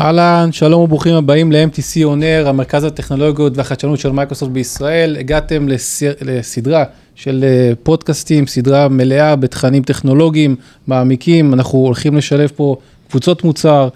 [0.00, 5.16] אהלן, שלום וברוכים הבאים ל-MTC אונר, המרכז הטכנולוגיות והחדשנות של מייקרוסופט בישראל.
[5.16, 6.84] הגעתם לסיר, לסדרה
[7.14, 10.56] של אה, פודקאסטים, סדרה מלאה בתכנים טכנולוגיים
[10.86, 11.54] מעמיקים.
[11.54, 12.76] אנחנו הולכים לשלב פה
[13.10, 13.88] קבוצות מוצר,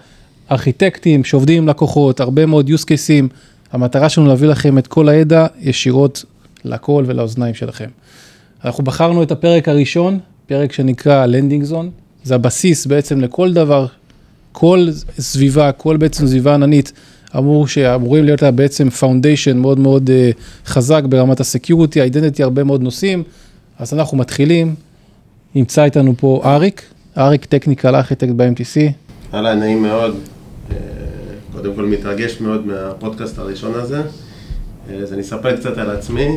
[0.51, 3.35] ארכיטקטים שעובדים עם לקוחות, הרבה מאוד use cases.
[3.73, 6.25] המטרה שלנו להביא לכם את כל הידע ישירות
[6.65, 7.89] לקול ולאוזניים שלכם.
[8.65, 11.87] אנחנו בחרנו את הפרק הראשון, פרק שנקרא Landing Zone.
[12.25, 13.87] זה הבסיס בעצם לכל דבר
[14.55, 16.93] כל סביבה, כל בעצם סביבה עננית,
[17.39, 22.83] אמור שאמורים להיות לה בעצם foundation מאוד מאוד uh, חזק ברמת ה-security, ה-identity, הרבה מאוד
[22.83, 23.23] נושאים.
[23.79, 24.75] אז אנחנו מתחילים,
[25.55, 26.83] נמצא איתנו פה אריק,
[27.19, 28.93] אריק technical architect ב-MTC.
[29.35, 30.17] אהלן, נעים מאוד.
[30.71, 30.77] אה,
[31.53, 34.03] קודם כל מתרגש מאוד מהפודקאסט הראשון הזה.
[34.91, 36.29] אה, אז אני אספר קצת על עצמי.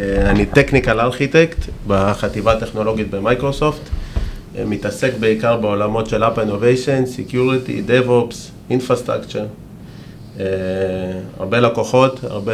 [0.00, 3.82] אני טכניקל ארכיטקט בחטיבה הטכנולוגית במייקרוסופט.
[4.64, 8.34] מתעסק בעיקר בעולמות של App Innovation, Security, DevOps,
[8.70, 9.46] Infrastructure.
[10.36, 10.40] Uh,
[11.38, 12.52] הרבה לקוחות, הרבה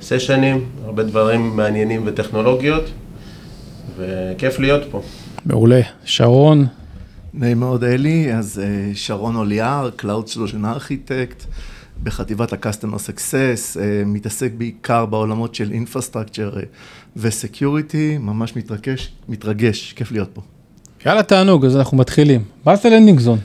[0.00, 2.84] סשנים, הרבה דברים מעניינים וטכנולוגיות,
[3.96, 5.02] וכיף להיות פה.
[5.46, 5.80] מעולה.
[6.04, 6.66] שרון?
[7.34, 11.46] נעים מאוד אלי, אז uh, שרון אוליאר, Cloud Solution Architect,
[12.02, 16.58] בחטיבת ה-Customer Success, uh, מתעסק בעיקר בעולמות של Infrastructure
[17.16, 20.42] ו-Security, ממש מתרגש, מתרגש, כיף להיות פה.
[21.06, 22.42] יאללה תענוג, אז אנחנו מתחילים.
[22.66, 23.38] מה זה landing zone?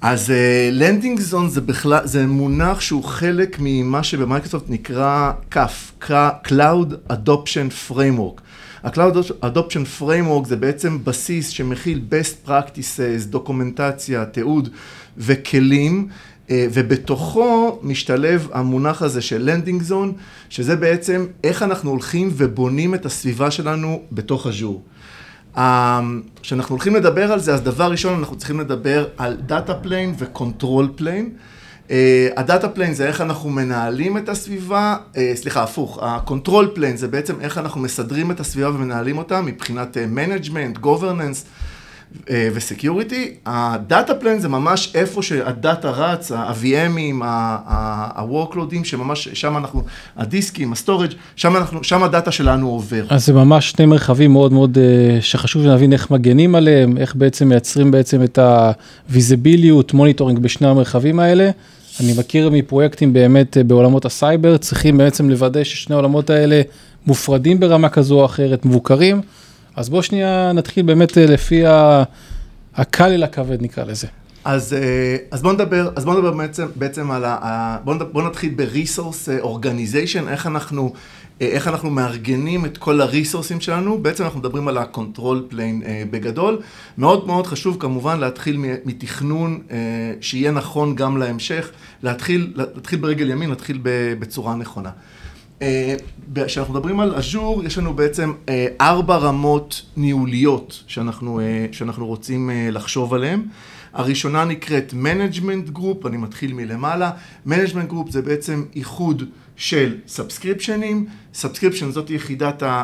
[0.00, 0.32] אז
[0.72, 6.04] landing uh, zone זה בכלל, זה מונח שהוא חלק ממה שבמייקרוסופט נקרא CAF,
[6.48, 8.40] Cloud Adoption Framework.
[8.84, 14.68] ה-Cloud Adoption Framework זה בעצם בסיס שמכיל best practices, דוקומנטציה, תיעוד
[15.18, 20.12] וכלים, uh, ובתוכו משתלב המונח הזה של landing zone,
[20.48, 24.82] שזה בעצם איך אנחנו הולכים ובונים את הסביבה שלנו בתוך אג'ור.
[26.42, 30.88] כשאנחנו הולכים לדבר על זה, אז דבר ראשון אנחנו צריכים לדבר על data plane ו-control
[30.96, 31.30] plane.
[32.36, 37.40] ה-data plane זה איך אנחנו מנהלים את הסביבה, אה, סליחה, הפוך, ה-control plane זה בעצם
[37.40, 41.44] איך אנחנו מסדרים את הסביבה ומנהלים אותה מבחינת management, governance.
[42.54, 49.82] ו-security, ה-data plane זה ממש איפה שה-data רץ, ה-VMים, ה-workloadים, שממש שם אנחנו,
[50.16, 53.04] הדיסקים, ה-storage, שם אנחנו, שם ה-data שלנו עובר.
[53.08, 57.48] אז זה ממש שני מרחבים מאוד מאוד אה, שחשוב להבין איך מגנים עליהם, איך בעצם
[57.48, 61.50] מייצרים בעצם את הוויזיביליות, monitoring בשני המרחבים האלה.
[62.00, 66.62] אני מכיר מפרויקטים באמת אה, בעולמות הסייבר, צריכים בעצם לוודא ששני העולמות האלה
[67.06, 69.20] מופרדים ברמה כזו או אחרת, מבוקרים.
[69.76, 71.62] אז בוא שנייה נתחיל באמת אה, לפי
[72.74, 74.06] הקל אל הכבד נקרא לזה.
[74.44, 77.78] אז, אה, אז בוא נדבר, אז בוא נדבר בעצם, בעצם על ה...
[77.84, 80.92] בוא, נדבר, בוא נתחיל ב-resource organization, איך אנחנו,
[81.42, 86.60] אה, איך אנחנו מארגנים את כל הריסורסים שלנו, בעצם אנחנו מדברים על ה-control plane בגדול.
[86.98, 89.62] מאוד מאוד חשוב כמובן להתחיל מתכנון
[90.20, 91.70] שיהיה נכון גם להמשך,
[92.02, 93.80] להתחיל, להתחיל ברגל ימין, להתחיל
[94.18, 94.90] בצורה נכונה.
[95.62, 95.94] אה,
[96.46, 102.50] כשאנחנו מדברים על אג'ור, יש לנו בעצם אה, ארבע רמות ניהוליות שאנחנו, אה, שאנחנו רוצים
[102.72, 103.42] לחשוב עליהן.
[103.92, 107.10] הראשונה נקראת Management Group, אני מתחיל מלמעלה.
[107.48, 109.22] Management Group זה בעצם איחוד
[109.56, 112.10] של subscription ים, subscription זאת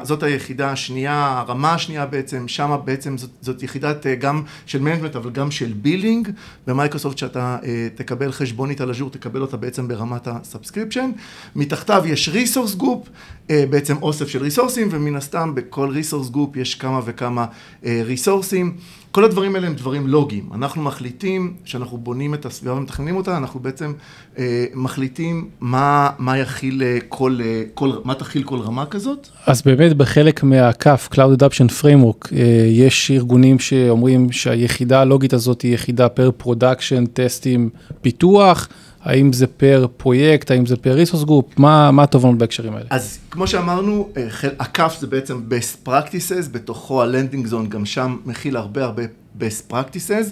[0.02, 5.16] זאת היחידה השנייה, הרמה השנייה בעצם, שמה בעצם זאת, זאת יחידת אה, גם של management
[5.16, 6.28] אבל גם של billing,
[6.66, 11.10] במייקרוסופט שאתה אה, תקבל חשבונית על אג'ור, תקבל אותה בעצם ברמת ה-subscription,
[11.56, 13.08] מתחתיו יש resource group,
[13.50, 17.46] אה, בעצם אוסף של ריסורסים, ומן הסתם בכל resource group יש כמה וכמה
[17.84, 18.76] ריסורסים.
[19.12, 20.48] כל הדברים האלה הם דברים לוגיים.
[20.54, 23.92] אנחנו מחליטים, כשאנחנו בונים את הסביבה ומתכננים אותה, אנחנו בעצם
[24.38, 29.28] אה, מחליטים מה, מה יכיל אה, כל, אה, כל, מה תכיל כל רמה כזאת.
[29.46, 35.62] אז באמת בחלק מה CAF, Cloud Adoption Framework, אה, יש ארגונים שאומרים שהיחידה הלוגית הזאת
[35.62, 38.68] היא יחידה per production, טסטים, פיתוח.
[39.04, 42.86] האם זה per פרויקט, האם זה per resource group, מה, מה התובנות בהקשרים האלה?
[42.90, 47.86] אז כמו שאמרנו, אה, ה CAF זה בעצם best practices, בתוכו ה landing zone גם
[47.86, 49.02] שם מכיל הרבה הרבה
[49.40, 50.26] best practices.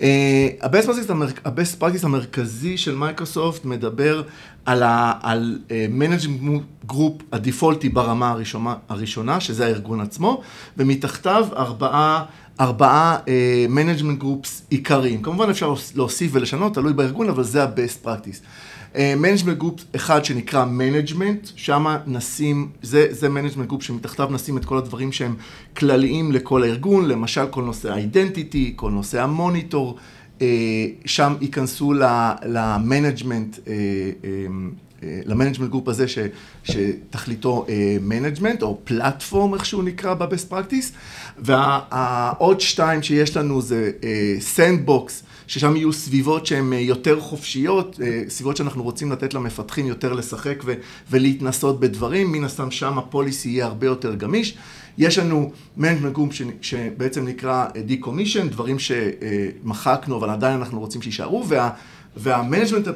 [0.00, 4.22] אה, ה-best practice, המרכזי של מייקרוסופט מדבר
[4.64, 10.42] על ה-management group הדיפולטי ברמה הראשונה, הראשונה, שזה הארגון עצמו,
[10.76, 12.24] ומתחתיו ארבעה
[12.60, 13.18] ארבעה
[13.68, 15.22] management אה, groups עיקריים.
[15.22, 18.40] כמובן אפשר להוסיף ולשנות, תלוי בארגון, אבל זה ה-best practice.
[19.16, 24.78] management אה, group אחד שנקרא management, שם נשים, זה, management group שמתחתיו נשים את כל
[24.78, 25.34] הדברים שהם
[25.76, 29.98] כלליים לכל הארגון, למשל כל נושא ה identity, כל נושא ה monitor,
[30.38, 30.42] אה,
[31.06, 31.92] שם ייכנסו
[32.46, 33.58] ל management
[35.24, 36.18] ל management group הזה ש,
[36.64, 37.66] שתכליתו
[38.00, 40.92] management או platform איך שהוא נקרא ב best practice
[41.38, 43.90] והעוד שתיים שיש לנו זה
[44.40, 50.74] sandbox ששם יהיו סביבות שהן יותר חופשיות, סביבות שאנחנו רוצים לתת למפתחים יותר לשחק ו,
[51.10, 54.56] ולהתנסות בדברים, מן הסתם שם ה policy יהיה הרבה יותר גמיש.
[54.98, 61.70] יש לנו management group שבעצם נקרא decommission, דברים שמחקנו אבל עדיין אנחנו רוצים שיישארו וה...
[62.16, 62.88] וה management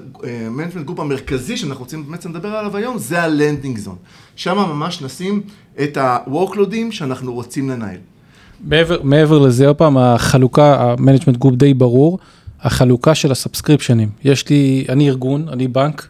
[0.84, 3.96] group המרכזי שאנחנו רוצים בעצם לדבר עליו היום זה ה landing zone.
[4.36, 5.42] שם ממש נשים
[5.82, 7.96] את ה-workloadים שאנחנו רוצים לנהל.
[8.64, 12.18] מעבר, מעבר לזה, עוד פעם, החלוקה, ה management group די ברור,
[12.60, 14.08] החלוקה של הסאבסקריפשנים.
[14.24, 16.08] יש לי, אני ארגון, אני בנק,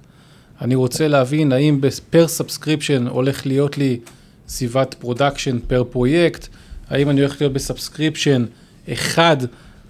[0.60, 1.80] אני רוצה להבין האם
[2.10, 4.00] per subscription הולך להיות לי
[4.48, 6.48] סביבת production per פרויקט,
[6.90, 8.44] האם אני הולך להיות ב subscription
[8.92, 9.36] אחד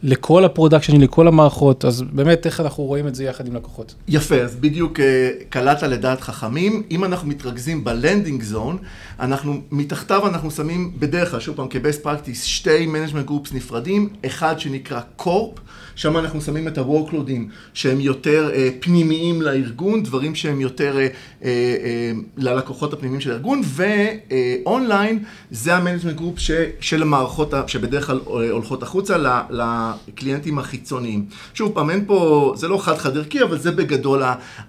[0.02, 3.94] לכל הפרודקשנים, לכל המערכות, אז באמת איך אנחנו רואים את זה יחד עם לקוחות.
[4.08, 5.00] יפה, אז בדיוק
[5.48, 6.82] קלעת לדעת חכמים.
[6.90, 8.78] אם אנחנו מתרכזים ב landing zone,
[9.20, 14.08] אנחנו, מתחתיו אנחנו שמים בדרך כלל, שוב פעם, כ best practice, שתי management groups נפרדים,
[14.26, 15.58] אחד שנקרא corp,
[15.98, 21.08] שם אנחנו שמים את ה-workloadים שהם יותר אה, פנימיים לארגון, דברים שהם יותר אה,
[21.44, 26.38] אה, ללקוחות הפנימיים של הארגון, ואונליין זה ה management group
[26.80, 29.16] של המערכות שבדרך כלל הולכות החוצה
[30.08, 31.26] לקליינטים החיצוניים.
[31.54, 34.22] שוב פעם, אין פה, זה לא חד חד ערכי, אבל זה בגדול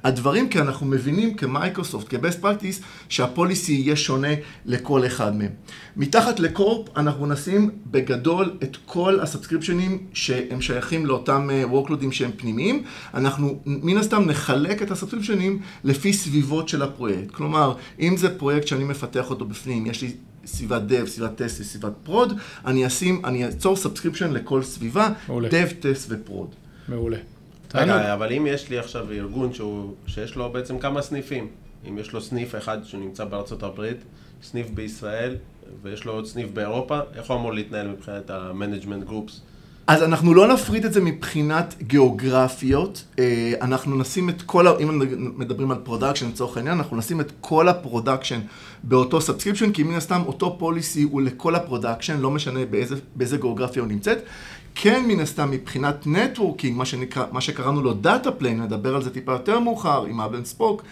[0.04, 4.33] הדברים, כי אנחנו מבינים כמייקרוסופט, כ best practice, שה policy יהיה שונה
[4.66, 5.51] לכל אחד מהם.
[5.98, 12.83] מתחת ל corp אנחנו נשים בגדול את כל הסאבסקריפשנים שהם שייכים לאותם workloadים שהם פנימיים.
[13.13, 17.31] אנחנו מן הסתם נחלק את הסאבסקריפשנים לפי סביבות של הפרויקט.
[17.31, 20.12] כלומר, אם זה פרויקט שאני מפתח אותו בפנים, יש לי
[20.46, 22.34] סביבת dev, סביבת טסט וסביבת prod,
[22.66, 25.50] אני אשים, אני אצור subscription לכל סביבה, מעולה.
[25.50, 26.56] dev, test ו prod.
[26.88, 27.18] מעולה.
[27.76, 31.48] רגע, אבל אם יש לי עכשיו ארגון שהוא, שיש לו בעצם כמה סניפים,
[31.88, 33.98] אם יש לו סניף אחד שנמצא בארצות הברית,
[34.44, 35.36] סניף בישראל,
[35.82, 39.42] ויש לו עוד סניף באירופה, איך הוא אמור להתנהל מבחינת ה management groups?
[39.90, 43.04] אז אנחנו לא נפריד את זה מבחינת גיאוגרפיות,
[43.62, 45.02] אנחנו נשים את כל, אם
[45.38, 48.40] מדברים על production לצורך העניין, אנחנו נשים את כל ה production
[48.84, 53.38] באותו subscription, כי מן הסתם אותו policy הוא לכל ה production, לא משנה באיזה, באיזה
[53.38, 54.18] גיאוגרפיה הוא נמצאת.
[54.76, 56.84] כן מן הסתם מבחינת networking, מה,
[57.32, 60.84] מה שקראנו לו data plane, נדבר על זה טיפה יותר מאוחר עם hub and spoke.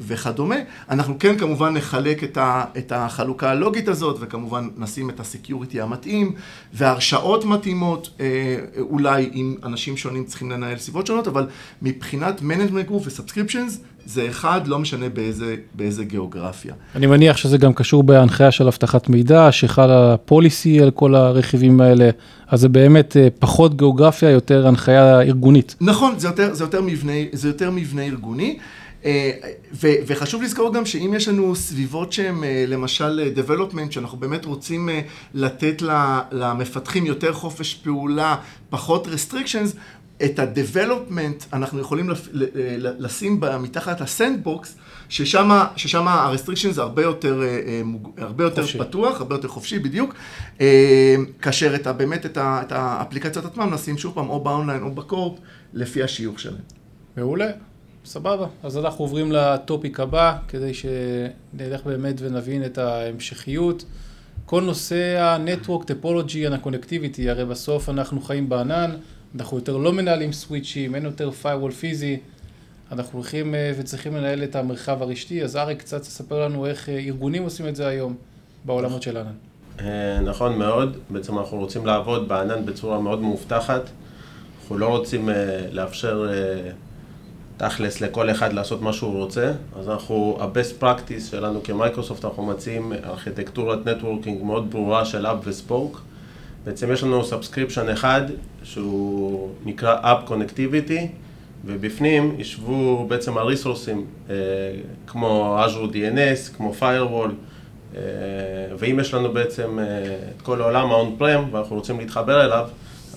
[0.00, 0.56] וכדומה.
[0.90, 5.80] אנחנו כן כמובן נחלק את, ה, את החלוקה הלוגית הזאת, וכמובן נשים את ה security
[5.80, 6.32] המתאים,
[6.74, 8.20] והרשאות מתאימות,
[8.80, 11.46] אולי אם אנשים שונים צריכים לנהל סביבות שונות, אבל
[11.82, 16.74] מבחינת management group וסאבסקריפשנס, זה אחד, לא משנה באיזה, באיזה גיאוגרפיה.
[16.94, 22.10] אני מניח שזה גם קשור בהנחיה של אבטחת מידע, שחלה פוליסי על כל הרכיבים האלה,
[22.48, 25.76] אז זה באמת פחות גיאוגרפיה, יותר הנחיה ארגונית.
[25.80, 28.58] נכון, זה יותר, זה יותר מבנה, זה יותר מבנה ארגוני.
[30.06, 34.88] וחשוב לזכור גם שאם יש לנו סביבות שהן למשל development, שאנחנו באמת רוצים
[35.34, 35.82] לתת
[36.32, 38.36] למפתחים יותר חופש פעולה,
[38.70, 39.76] פחות restrictions,
[40.24, 42.10] את ה-development אנחנו יכולים
[42.98, 44.66] לשים מתחת ל-sandbox,
[45.08, 47.42] ששם ה-restrictions זה הרבה יותר,
[48.18, 50.14] הרבה יותר פתוח, הרבה יותר חופשי בדיוק,
[51.42, 55.38] כאשר את, באמת את האפליקציות עצמם נשים שוב פעם או באונליין או בקורפ,
[55.72, 56.62] לפי השיוך שלהם.
[57.16, 57.50] מעולה.
[58.06, 63.84] סבבה, אז אנחנו עוברים לטופיק הבא, כדי שנלך באמת ונבין את ההמשכיות.
[64.44, 68.90] כל נושא ה-Network Topology, ה-Connectivity, הרי בסוף אנחנו חיים בענן,
[69.34, 72.16] אנחנו יותר לא מנהלים סוויצ'ים, אין יותר firewall פיזי,
[72.92, 77.68] אנחנו הולכים וצריכים לנהל את המרחב הרשתי, אז אריק קצת תספר לנו איך ארגונים עושים
[77.68, 78.16] את זה היום
[78.64, 80.24] בעולמות של ענן.
[80.24, 83.82] נכון מאוד, בעצם אנחנו רוצים לעבוד בענן בצורה מאוד מאובטחת,
[84.60, 85.28] אנחנו לא רוצים
[85.70, 86.28] לאפשר
[87.56, 92.92] תכלס לכל אחד לעשות מה שהוא רוצה, אז אנחנו, ה-best practice שלנו כמייקרוסופט, אנחנו מציעים
[93.04, 96.02] ארכיטקטורת networking מאוד ברורה של hub ו spoke.
[96.64, 98.22] בעצם יש לנו subscription אחד
[98.62, 101.00] שהוא נקרא Hub Connectivity,
[101.64, 104.04] ובפנים ישבו בעצם הריסורסים
[105.06, 107.30] כמו Azure DNS, כמו Firewall,
[108.78, 109.78] ואם יש לנו בעצם
[110.36, 112.68] את כל העולם ה-on-prem ואנחנו רוצים להתחבר אליו,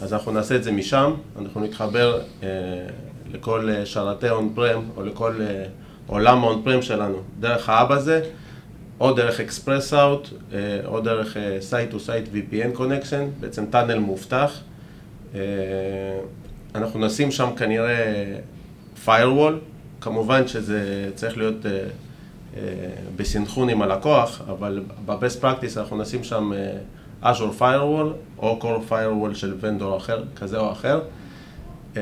[0.01, 2.21] אז אנחנו נעשה את זה משם, אנחנו נתחבר
[3.33, 5.33] לכל שרתי on-prem, או לכל
[6.07, 8.21] עולם ה on-prem שלנו, דרך ה hub הזה,
[8.99, 10.29] או דרך Express Route,
[10.85, 14.61] או דרך site to site VPN connection, בעצם tunnel מובטח.
[16.75, 18.25] אנחנו נשים שם כנראה
[19.05, 19.53] firewall,
[20.01, 21.65] כמובן שזה צריך להיות
[23.15, 26.51] בסנכרון עם הלקוח, אבל ב-best practice אנחנו נשים שם
[27.23, 30.99] Azure firewall, או כל firewall של vendor אחר, כזה או אחר.
[31.97, 32.01] אה,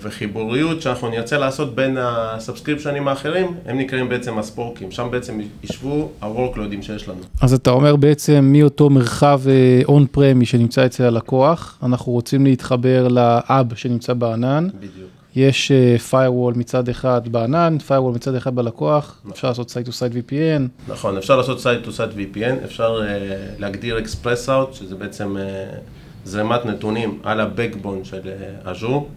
[0.00, 6.82] וחיבוריות שאנחנו נרצה לעשות בין הסאבסקריפשנים האחרים, הם נקראים בעצם הספורקים, שם בעצם ישבו ה-workloadים
[6.82, 7.20] שיש לנו.
[7.40, 9.40] אז אתה אומר בעצם מאותו מרחב
[9.84, 14.68] און פרמי שנמצא אצל הלקוח, אנחנו רוצים להתחבר לאב שנמצא בענן.
[14.74, 15.08] בדיוק.
[15.36, 20.14] יש uh, firewall מצד אחד בענן, firewall מצד אחד בלקוח, אפשר לעשות site to site
[20.14, 20.90] VPN.
[20.92, 25.76] נכון, אפשר לעשות site to site VPN, אפשר uh, להגדיר express out, שזה בעצם uh,
[26.24, 28.20] זרימת נתונים על ה-backbone של
[28.64, 29.08] אג'ור,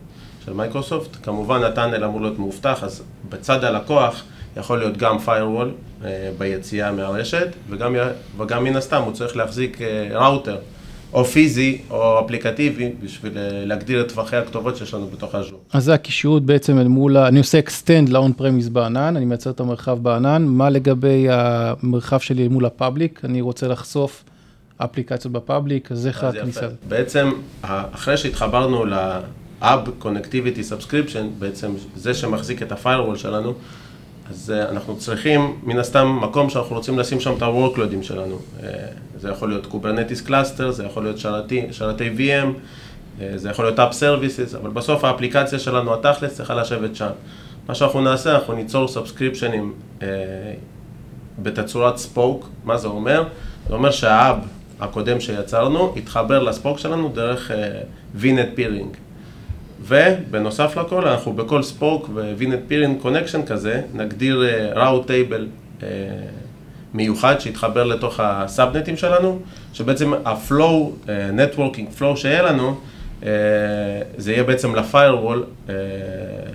[0.46, 1.18] של מייקרוסופט.
[1.24, 4.24] כמובן, ה tunnel אמור להיות מאובטח, אז בצד הלקוח
[4.58, 6.06] יכול להיות גם firewall אה,
[6.38, 7.96] ביציאה מהרשת, וגם,
[8.38, 9.78] וגם מן הסתם הוא צריך להחזיק
[10.12, 10.56] ראוטר.
[10.56, 10.82] אה,
[11.14, 15.60] או פיזי או אפליקטיבי בשביל אה, להגדיר את טווחי הכתובות שיש לנו בתוך Azure.
[15.74, 19.60] אז זה הקישוריות בעצם אל מול, אני עושה extend ל-on premise בענן, אני מייצר את
[19.60, 24.24] המרחב בענן, מה לגבי המרחב שלי מול ה public, אני רוצה לחשוף
[24.84, 26.68] אפליקציות בפאבליק, אז איך הכניסה?
[26.88, 33.54] בעצם אחרי שהתחברנו ל-Hub Connectivity Subscription, בעצם זה שמחזיק את ה-firewall שלנו,
[34.32, 38.40] אז אה, אנחנו צריכים, מן הסתם, מקום שאנחנו רוצים לשים שם את ה-workloadים שלנו.
[38.64, 38.70] אה,
[39.20, 42.48] זה יכול להיות Kubernetes Cluster, זה יכול להיות שרתי, שרתי VM,
[43.22, 47.10] אה, זה יכול להיות App Services, אבל בסוף האפליקציה שלנו, התכלס, צריכה לשבת שם.
[47.68, 49.74] מה שאנחנו נעשה, אנחנו ניצור סאבסקריפשנים
[51.40, 53.24] בתצורת spoke, מה זה אומר?
[53.68, 54.38] זה אומר שה hub
[54.82, 57.52] הקודם שיצרנו יתחבר ל spoke שלנו דרך
[58.22, 58.98] VNet Peering.
[59.82, 64.44] ובנוסף לכל, אנחנו בכל spoke VNet peering connection כזה, נגדיר
[64.76, 65.48] route uh, table
[65.80, 65.84] uh,
[66.94, 69.40] מיוחד שיתחבר לתוך ה subnetים שלנו,
[69.74, 70.92] שבעצם ה flow,
[71.34, 72.76] networking flow שיהיה לנו,
[74.18, 75.72] זה יהיה בעצם ל firewall uh,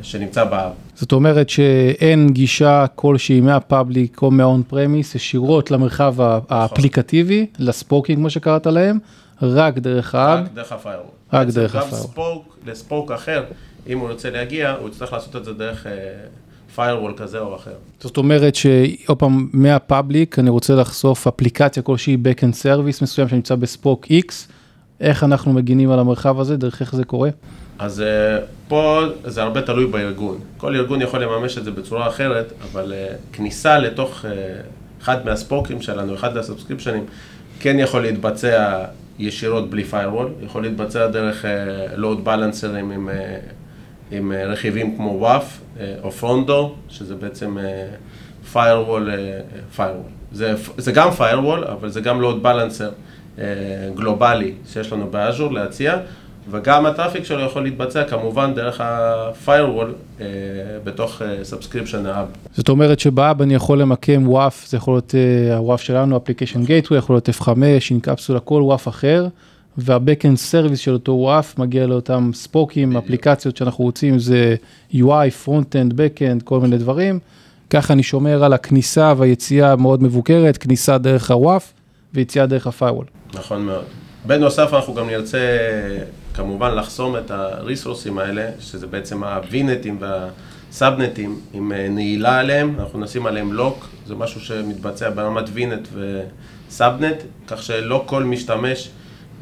[0.02, 0.72] שנמצא ב hub.
[0.94, 6.40] זאת אומרת שאין גישה כלשהי מה public או מה on-prem ישירות למרחב נכון.
[6.48, 8.98] האפליקטיבי, ל spokeים כמו שקראת להם,
[9.42, 10.38] רק דרך ה hub.
[10.38, 11.06] רק דרך ה firewall.
[11.32, 12.00] רק דרך ה firewall.
[12.00, 13.44] גם spoke ל spoke אחר,
[13.88, 15.86] אם הוא רוצה להגיע, הוא יצטרך לעשות את זה דרך
[16.74, 17.74] firewall uh, כזה או אחר.
[18.00, 23.54] זאת אומרת שעוד פעם, מה public אני רוצה לחשוף אפליקציה כלשהי backend service מסוים שנמצא
[23.54, 24.32] ב spoke X,
[25.00, 27.30] איך אנחנו מגינים על המרחב הזה, דרך איך זה קורה?
[27.78, 30.38] אז uh, פה זה הרבה תלוי בארגון.
[30.56, 34.28] כל ארגון יכול לממש את זה בצורה אחרת, אבל uh, כניסה לתוך uh,
[35.02, 37.04] אחד מהספוקים שלנו, אחד מהסאבסקריפשנים,
[37.60, 38.84] כן יכול להתבצע
[39.18, 43.08] ישירות בלי firewall, יכול להתבצע דרך uh, בלנסרים עם,
[44.10, 47.58] עם רכיבים כמו WAF או פרונדו, שזה בעצם
[48.52, 49.08] firewall,
[49.76, 50.10] firewall.
[50.32, 52.92] זה, זה גם firewall, אבל זה גם בלנסר uh,
[53.94, 55.98] גלובלי שיש לנו ב Azure להציע.
[56.50, 60.26] וגם ה traffic שלו יכול להתבצע כמובן דרך ה-firewall אה,
[60.84, 62.26] בתוך subscription אה, ה hub.
[62.54, 66.66] זאת אומרת שב hub אני יכול למקם WAF, זה יכול להיות אה, ה-WAF שלנו, Application
[66.66, 67.48] Gateway, יכול להיות F5,
[67.90, 69.28] אינקפסולה, כל WAF אחר,
[69.78, 74.56] וה-Backend Service של אותו WAF מגיע לאותם spokeים, אפליקציות שאנחנו רוצים, זה
[74.94, 77.18] UI, Front-End, Backend, כל מיני דברים.
[77.70, 81.75] ככה אני שומר על הכניסה והיציאה מאוד מבוקרת, כניסה דרך ה-WAF
[82.14, 83.36] ויציאה דרך ה-firewall.
[83.38, 83.84] נכון מאוד.
[84.26, 85.38] בנוסף אנחנו גם נרצה
[86.34, 92.40] כמובן לחסום את ה resourceים האלה, שזה בעצם ה VNetים וה subnetים עם אה, נעילה
[92.40, 95.88] עליהם, אנחנו נשים עליהם lock, זה משהו שמתבצע ברמת VNet
[96.68, 98.90] ו subnet, כך שלא כל משתמש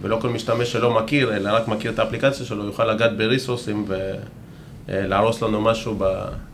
[0.00, 3.84] ולא כל משתמש שלא מכיר, אלא רק מכיר את האפליקציה שלו, יוכל לגעת ב resourceים
[3.88, 4.14] ו...
[4.88, 5.98] אה, להרוס לנו משהו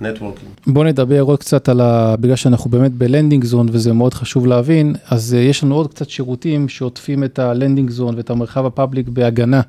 [0.00, 0.50] ב networking.
[0.66, 2.16] בוא נדבר עוד קצת על ה...
[2.16, 5.90] בגלל שאנחנו באמת ב landing zone וזה מאוד חשוב להבין, אז אה, יש לנו עוד
[5.90, 9.60] קצת שירותים שעוטפים את ה landing zone ואת המרחב ה public בהגנה.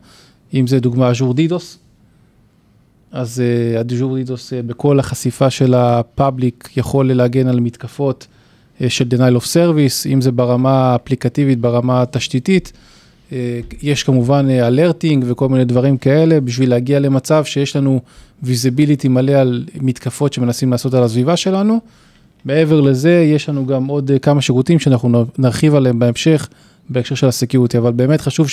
[0.53, 1.79] אם זה דוגמה Azure DDoS,
[3.11, 3.43] אז
[3.81, 8.27] Azure DDoS בכל החשיפה של ה public יכול להגן על מתקפות
[8.87, 12.73] של denial of service, אם זה ברמה האפליקטיבית, ברמה התשתיתית.
[13.31, 13.33] Uh,
[13.81, 18.01] יש כמובן alerting וכל מיני דברים כאלה, בשביל להגיע למצב שיש לנו
[18.43, 21.79] visibility מלא על מתקפות שמנסים לעשות על הסביבה שלנו.
[22.45, 26.47] מעבר לזה, יש לנו גם עוד כמה שירותים שאנחנו נרחיב עליהם בהמשך.
[26.91, 28.47] בהקשר של ה security, אבל באמת חשוב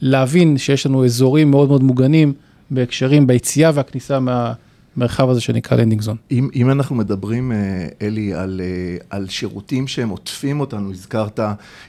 [0.00, 2.32] להבין שיש לנו אזורים מאוד מאוד מוגנים
[2.70, 4.52] בהקשרים, ביציאה והכניסה מה...
[4.96, 6.16] מרחב הזה שנקרא landing zone.
[6.30, 11.40] אם, אם אנחנו מדברים, אה, אלי, על, אה, על שירותים שהם עוטפים אותנו, הזכרת,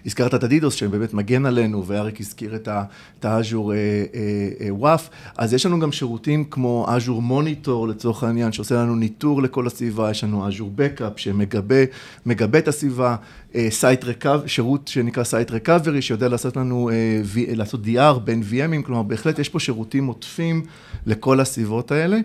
[0.06, 3.74] הזכרת את ה DDoS שבאמת מגן עלינו, ואריק הזכיר את ה Azure
[4.70, 9.68] WAF, אז יש לנו גם שירותים כמו Azure Monitor לצורך העניין, שעושה לנו ניטור לכל
[9.68, 13.16] הסביבה, יש לנו Azure Backup שמגבה את הסביבה,
[13.70, 16.90] Site אה, Recov, שירות שנקרא Site Recovery, שיודע לעשות לנו,
[17.48, 20.64] לעשות DR בין VMים, כלומר בהחלט יש פה שירותים עוטפים
[21.06, 22.20] לכל הסביבות האלה.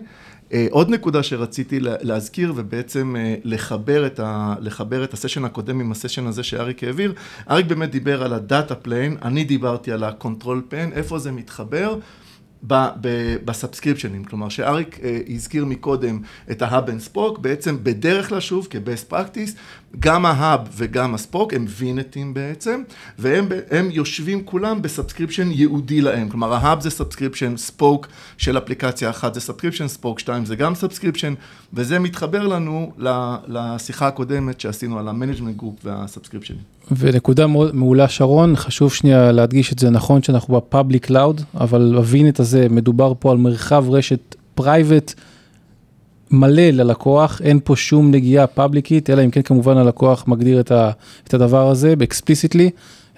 [0.53, 5.79] אה, עוד נקודה שרציתי להזכיר ובעצם אה, לחבר את, ה, לחבר את ה session הקודם
[5.79, 7.13] עם ה session הזה שאריק העביר.
[7.49, 11.31] אריק באמת דיבר על ה data plane, אני דיברתי על ה control plane, איפה זה
[11.31, 11.95] מתחבר?
[13.45, 16.19] ב subscriptionים, כלומר שאריק אה, הזכיר מקודם
[16.51, 19.57] את ה hub and spoke, בעצם בדרך כלל שוב כ-best practice,
[19.99, 22.81] גם ה hub וגם ה spoke הם VNetים בעצם,
[23.19, 23.47] והם
[23.91, 28.07] יושבים כולם ב subscription ייעודי להם, כלומר ה hub זה subscription, spoke
[28.37, 31.33] של אפליקציה אחת זה subscription, spoke שתיים זה גם subscription,
[31.73, 32.91] וזה מתחבר לנו
[33.47, 36.61] לשיחה הקודמת שעשינו על ה management group וה subscriptionים.
[36.97, 42.04] ונקודה מעולה שרון, חשוב שנייה להדגיש את זה, נכון שאנחנו ב public cloud, אבל ה
[42.04, 45.13] VNet הזה מדובר פה על מרחב רשת private
[46.31, 50.91] מלא ללקוח, אין פה שום נגיעה publicית, אלא אם כן כמובן הלקוח מגדיר את, ה,
[51.23, 52.69] את הדבר הזה ב explicitly.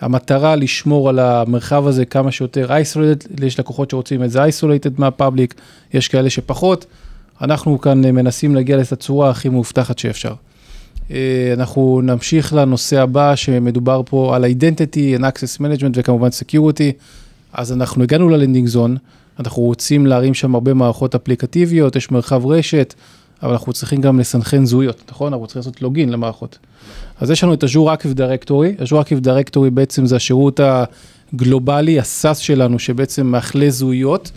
[0.01, 5.10] המטרה לשמור על המרחב הזה כמה שיותר isolated, יש לקוחות שרוצים את זה isolated מה
[5.10, 5.53] public,
[5.93, 6.85] יש כאלה שפחות.
[7.41, 10.33] אנחנו כאן מנסים להגיע לתצורה הכי מאובטחת שאפשר.
[11.11, 16.93] אה, אנחנו נמשיך לנושא הבא שמדובר פה על identity and access management וכמובן security.
[17.53, 18.97] אז אנחנו הגענו ל landing zone,
[19.41, 22.93] אנחנו רוצים להרים שם הרבה מערכות אפליקטיביות, יש מרחב רשת,
[23.43, 25.33] אבל אנחנו צריכים גם לסנכרן זהויות, נכון?
[25.33, 26.57] אנחנו צריכים לעשות לוגין למערכות.
[27.19, 27.67] אז יש לנו את Azure
[27.97, 30.59] Active Directory, Azure Active Directory בעצם זה השירות
[31.33, 34.31] הגלובלי, הסאס שלנו, שבעצם מאכלה זהויות.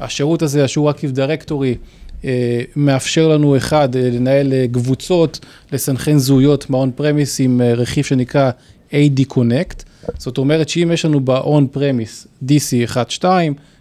[0.00, 1.76] השירות הזה, Active Directory,
[2.24, 5.40] אה, מאפשר לנו אחד, אה, לנהל אה, קבוצות,
[5.72, 8.50] לסנכרן זהויות מהאון פרמיס עם רכיב שנקרא
[8.92, 9.82] AD Connect.
[10.18, 13.24] זאת אומרת שאם יש לנו ב-on premise DC 1-2,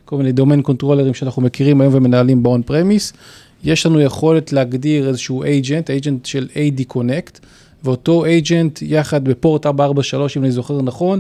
[0.06, 3.16] כל מיני דומיין קונטרולרים שאנחנו מכירים היום ומנהלים ב-on premise,
[3.64, 7.40] יש לנו יכולת להגדיר איזשהו agent, agent של AD Connect,
[7.84, 11.20] ואותו agent יחד בפורט 443, אם אני זוכר נכון,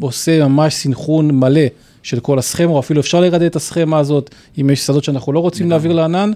[0.00, 1.66] עושה ממש סינכרון מלא
[2.02, 4.30] של כל הסכמה, או אפילו אפשר לרדד את הסכמה הזאת,
[4.60, 6.32] אם יש שדות שאנחנו לא רוצים להעביר לענן,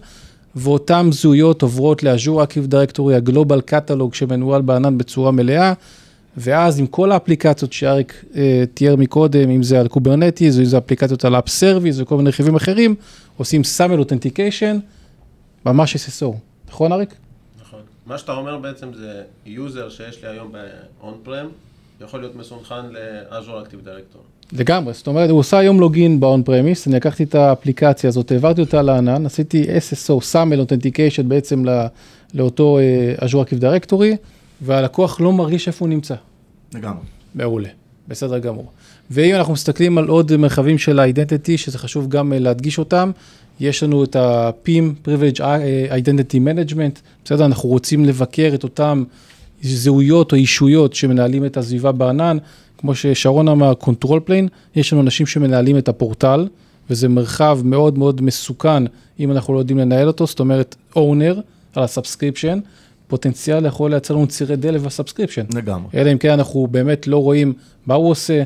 [0.57, 5.73] ואותן זהויות עוברות לאז'ור אקיב דירקטורי, הגלובל קטלוג שמנוהל בענן בצורה מלאה,
[6.37, 11.25] ואז עם כל האפליקציות שאריק אה, תיאר מקודם, אם זה על Kubernetes, אם זה אפליקציות
[11.25, 12.95] על App Service וכל מיני רכיבים אחרים,
[13.37, 14.79] עושים SAML authentication,
[15.67, 16.35] ממש SSO.
[16.69, 17.15] נכון אריק?
[17.63, 17.81] נכון.
[18.07, 21.47] מה שאתה אומר בעצם זה user שיש לי היום ב-on-prem,
[22.05, 24.57] יכול להיות מסונכן ל-Azure Active Directory.
[24.59, 28.61] לגמרי, זאת אומרת, הוא עושה היום login ב-on premise, אני לקחתי את האפליקציה הזאת, העברתי
[28.61, 31.65] אותה לענן, עשיתי SSO, SAML authentication בעצם
[32.35, 32.79] לאותו
[33.19, 34.17] uh, Azure Active Directory,
[34.61, 36.15] והלקוח לא מרגיש איפה הוא נמצא.
[36.75, 37.05] לגמרי.
[37.35, 37.69] מעולה,
[38.09, 38.71] בסדר גמור.
[39.11, 43.11] ואם אנחנו מסתכלים על עוד מרחבים של ה-identity, שזה חשוב גם אה, להדגיש אותם,
[43.61, 45.41] יש לנו את ה-PIM, Privilege
[45.91, 47.45] Identity Management, בסדר?
[47.47, 49.05] אנחנו רוצים לבקר את אותם
[49.63, 52.39] זהויות או אישויות שמנהלים את הסביבה בענן,
[52.79, 56.49] כמו ששרון אמר, Control Plane, יש לנו אנשים שמנהלים את הפורטל,
[56.91, 58.85] וזה מרחב מאוד מאוד מסוכן
[59.21, 61.41] אם אנחנו לא יודעים לנהל אותו, זאת אומרת, Owner
[61.75, 62.59] על ה subscription,
[63.07, 65.45] פוטנציאל יכול לייצר לנו צירי דלק ב subscription.
[65.55, 65.89] לגמרי.
[65.95, 67.53] אלא אם כן אנחנו באמת לא רואים
[67.87, 68.43] מה הוא עושה,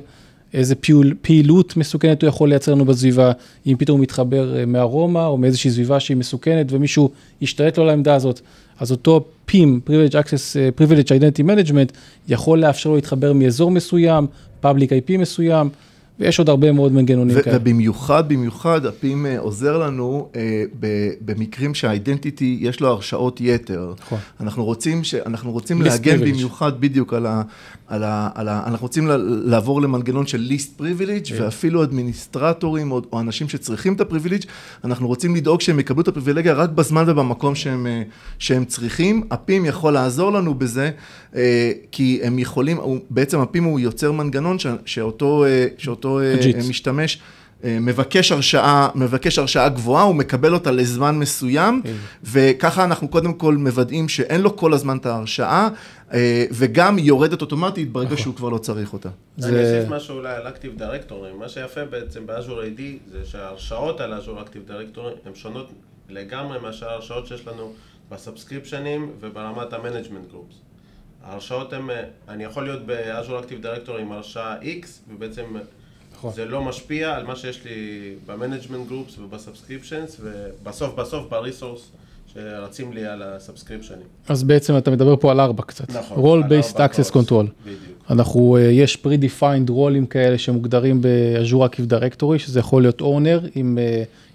[0.55, 3.33] איזה פעול, פעילות מסוכנת הוא יכול לייצר לנו בסביבה,
[3.67, 7.91] אם פתאום הוא מתחבר אה, מארומה או מאיזושהי סביבה שהיא מסוכנת ומישהו ישתלט לו על
[7.91, 8.41] העמדה הזאת,
[8.81, 11.93] אז אותו PIM, Privilege Access, אה, Privilege Identity Management,
[12.29, 14.27] יכול לאפשר לו להתחבר מאזור מסוים,
[14.63, 15.69] Public IP מסוים.
[16.21, 17.57] ויש עוד הרבה מאוד מנגנונים כאלה.
[17.57, 20.65] ובמיוחד, במיוחד, הפים אה, עוזר לנו אה,
[21.21, 23.95] במקרים שהאידנטיטי יש לו הרשאות יתר.
[24.01, 24.19] נכון.
[24.41, 26.21] אנחנו רוצים, ש, אנחנו רוצים להגן.
[26.21, 27.43] במיוחד בדיוק על ה,
[27.89, 28.63] על ה, על ה...
[28.67, 29.09] אנחנו רוצים
[29.45, 31.43] לעבור למנגנון של ליסט פריבילג' כן.
[31.43, 34.43] ואפילו אדמיניסטרטורים או, או אנשים שצריכים את הפריבילג',
[34.85, 38.03] אנחנו רוצים לדאוג שהם יקבלו את הפריבילגיה רק בזמן ובמקום שהם, אה,
[38.39, 39.23] שהם צריכים.
[39.31, 40.91] הפים יכול לעזור לנו בזה,
[41.37, 42.79] אה, כי הם יכולים,
[43.11, 46.21] בעצם הפים הוא יוצר מנגנון ש, שאותו, אה, שאותו
[46.69, 47.19] משתמש.
[47.65, 51.93] מבקש הרשאה, מבקש הרשאה גבוהה, הוא מקבל אותה לזמן מסוים, כן.
[52.25, 55.69] וככה אנחנו קודם כל מוודאים שאין לו כל הזמן את ההרשאה,
[56.13, 58.19] אה, וגם יורדת אוטומטית ברגע נכון.
[58.19, 59.09] שהוא כבר לא צריך אותה.
[59.45, 62.81] אני אוסיף משהו אולי על Active Directory, מה שיפה בעצם באז'ור AD
[63.13, 65.73] זה שההרשאות על אז'ור Active Directory הן שונות
[66.09, 67.73] לגמרי מאשר ההרשאות שיש לנו
[68.11, 70.55] ב subscriptionים וברמת ה management groups.
[71.25, 75.45] ההרשאות הן, אה, אני יכול להיות ב Azure Active Directory עם הרשאה X ובעצם
[76.27, 76.45] נכון.
[76.45, 77.71] זה לא משפיע על מה שיש לי
[78.27, 81.91] ב management groups וב subscriptions ובסוף בסוף ב resources
[82.35, 84.07] שרצים לי על ה subscriptionים.
[84.29, 85.91] אז בעצם אתה מדבר פה על RBAC קצת.
[85.91, 86.25] נכון.
[86.25, 87.47] Role Based Access Control.
[87.65, 87.81] בדיוק.
[88.11, 93.79] אנחנו, אה, יש pre-defined roleים כאלה שמוגדרים ב-Azure Active Directory, שזה יכול להיות owner עם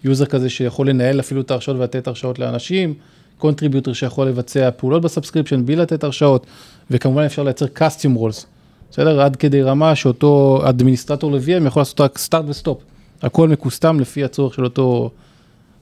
[0.04, 2.94] user אה, כזה שיכול לנהל אפילו את ההרשאות ולתת הרשאות לאנשים,
[3.42, 6.46] contributor שיכול לבצע פעולות ב subscription בלי לתת הרשאות,
[6.92, 8.46] וכמובן אפשר לייצר custom roles.
[8.92, 9.22] בסדר?
[9.22, 12.84] עד כדי רמה שאותו administrator ל-VM יכול לעשות רק start ו stop.
[13.22, 15.12] הכל מקוסטם לפי הצורך של אותו,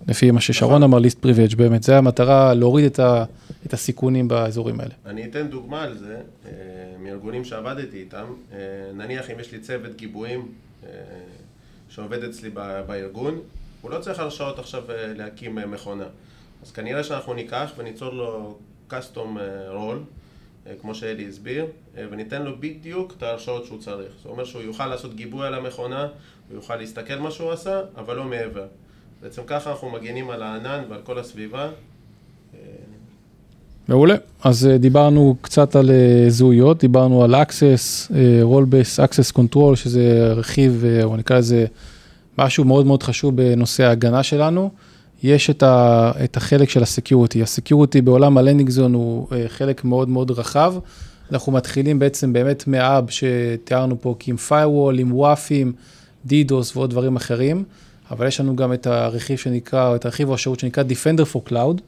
[0.08, 0.84] לפי מה ששרון נכון.
[0.84, 3.24] אמר, least privilege באמת, זה המטרה, להוריד את, ה,
[3.66, 4.92] את הסיכונים באזורים האלה.
[5.06, 6.52] אני אתן דוגמה על זה, אה,
[7.00, 8.58] מארגונים שעבדתי איתם, אה,
[8.94, 10.52] נניח אם יש לי צוות גיבויים
[10.84, 10.90] אה,
[11.90, 12.50] שעובד אצלי
[12.88, 13.40] בארגון,
[13.82, 14.84] הוא לא צריך הרשאות עכשיו
[15.16, 16.06] להקים מכונה.
[16.64, 18.58] אז כנראה שאנחנו ניקח וניצור לו
[18.90, 19.38] custom
[19.74, 20.19] role,
[20.82, 24.12] כמו שאלי הסביר, וניתן לו בדיוק את ההרשאות שהוא צריך.
[24.18, 26.02] זאת אומרת שהוא יוכל לעשות גיבוי על המכונה,
[26.50, 28.66] הוא יוכל להסתכל מה שהוא עשה, אבל לא מעבר.
[29.22, 31.70] בעצם ככה אנחנו מגינים על הענן ועל כל הסביבה.
[33.90, 34.16] מעולה.
[34.44, 40.34] אז אה, דיברנו קצת על אה, זהויות, דיברנו על Access, אה, Role-Based Access Control, שזה
[40.34, 41.66] רכיב, או נקרא לזה
[42.38, 44.70] משהו מאוד מאוד חשוב בנושא ההגנה שלנו.
[45.24, 47.44] יש את, ה, את החלק של ה security.
[47.44, 50.74] ה security בעולם ה landing zone הוא חלק מאוד מאוד רחב.
[51.32, 55.74] אנחנו מתחילים בעצם באמת מה hub שתיארנו פה, כי עם firewall, עם WAF ים,
[56.26, 57.64] DDoS ועוד דברים אחרים,
[58.12, 61.82] אבל יש לנו גם את הרכיב שנקרא, את הרכיב או השירות שנקרא Defender for Cloud.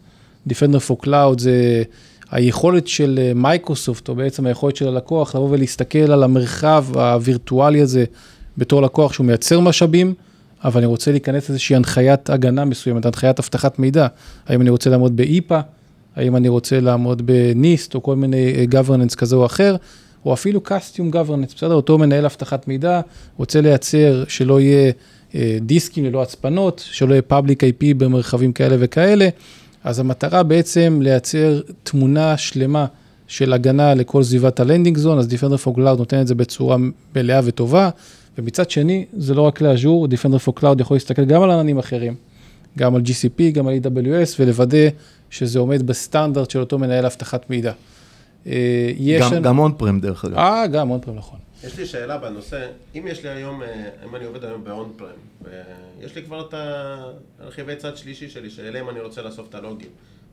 [0.50, 1.84] Defender for Cloud זה
[2.32, 8.06] היכולת של מייקרוסופט, או בעצם היכולת של הלקוח, לבוא ולהסתכל על המרחב הווירטואלי הזה
[8.58, 10.14] בתור לקוח שהוא מייצר משאבים,
[10.64, 14.08] אבל אני רוצה להיכנס לאיזושהי הנחיית הגנה מסוימת, הנחיית אבטחת מידע.
[14.48, 15.56] האם אני רוצה לעמוד ב-IPA,
[16.16, 19.76] האם אני רוצה לעמוד ב-NIST, או כל מיני אה, governance כזה או אחר,
[20.26, 21.74] או אפילו custom governance, בסדר?
[21.74, 23.02] אותו מנהל אבטחת מידע,
[23.38, 24.92] רוצה לייצר שלא יהיה
[25.36, 29.30] אה, דיסקים ללא הצפנות, שלא יהיה public IP במרחבים כאלה וכאלה.
[29.84, 32.86] אז המטרה בעצם לייצר תמונה שלמה
[33.28, 36.78] של הגנה לכל סביבת הלנדינג זון, אז Defender for Cloud נותן את זה בצורה
[37.16, 37.90] מלאה וטובה,
[38.38, 42.16] ומצד שני, זה לא רק לאז'ור, Defender for Cloud יכול להסתכל גם על עננים אחרים,
[42.78, 44.88] גם על GCP, גם על AWS, ולוודא
[45.30, 47.72] שזה עומד בסטנדרט של אותו מנהל אבטחת מידע.
[48.48, 50.38] אה, גם, גם און פרם דרך אגב.
[50.38, 51.40] אה, גם און פרם, נכון.
[51.64, 55.10] יש לי שאלה בנושא, אם יש לי היום, אה, אם אני עובד היום באון פרם,
[55.42, 56.54] ויש לי כבר את
[57.40, 59.90] הרכיבי צד שלישי שלי, שאליהם אני רוצה לאסוף את הלוגים,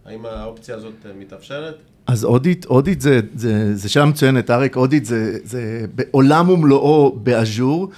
[0.09, 1.75] האם האופציה הזאת אה, מתאפשרת?
[2.07, 7.32] אז אודיט, אודיט זה, זה, זה שאלה מצוינת, אריק, audit זה, זה עולם ומלואו ב
[7.32, 7.89] Azure.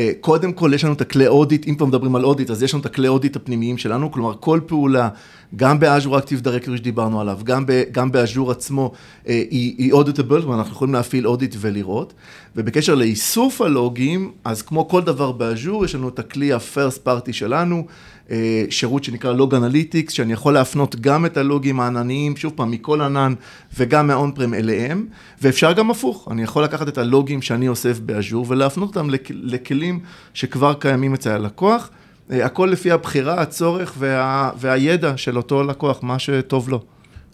[0.00, 2.74] אה, קודם כל יש לנו את הכלי audit, אם כבר מדברים על audit, אז יש
[2.74, 5.08] לנו את הכלי audit הפנימיים שלנו, כלומר כל פעולה,
[5.56, 8.92] גם ב Azure Active Directory שדיברנו עליו, גם, גם ב Azure עצמו,
[9.28, 12.14] אה, היא, auditable, כלומר אנחנו יכולים להפעיל audit ולראות.
[12.56, 17.32] ובקשר לאיסוף הלוגים, אז כמו כל דבר ב Azure, יש לנו את הכלי ה-first party
[17.32, 17.86] שלנו,
[18.30, 23.00] אה, שירות שנקרא Log Analytics, שאני יכול להפנות גם את הלוגים הענניים, שוב פעם, מכל
[23.00, 23.34] ענן
[23.78, 25.06] וגם מה on-prem אליהם,
[25.42, 29.89] ואפשר גם הפוך, אני יכול לקחת את הלוגים שאני אוסף ב Azure ולהפנות אותם לכלים
[30.34, 31.90] שכבר קיימים אצל הלקוח,
[32.32, 36.80] אה, הכל לפי הבחירה, הצורך וה, והידע של אותו לקוח, מה שטוב לו.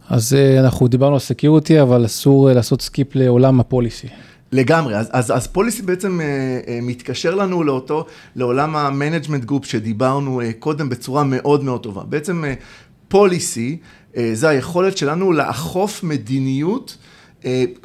[0.08, 4.08] אז אה, אנחנו דיברנו על security, אבל אסור לעשות skip לעולם ה policy.
[4.52, 6.26] לגמרי, אז, אז, אז policy בעצם אה,
[6.68, 12.02] אה, מתקשר לנו לאותו, לעולם ה management group שדיברנו אה, קודם בצורה מאוד מאוד טובה.
[12.04, 12.54] בעצם אה,
[13.08, 13.78] policy
[14.16, 17.05] אה, זה היכולת שלנו לאכוף מדיניות אה,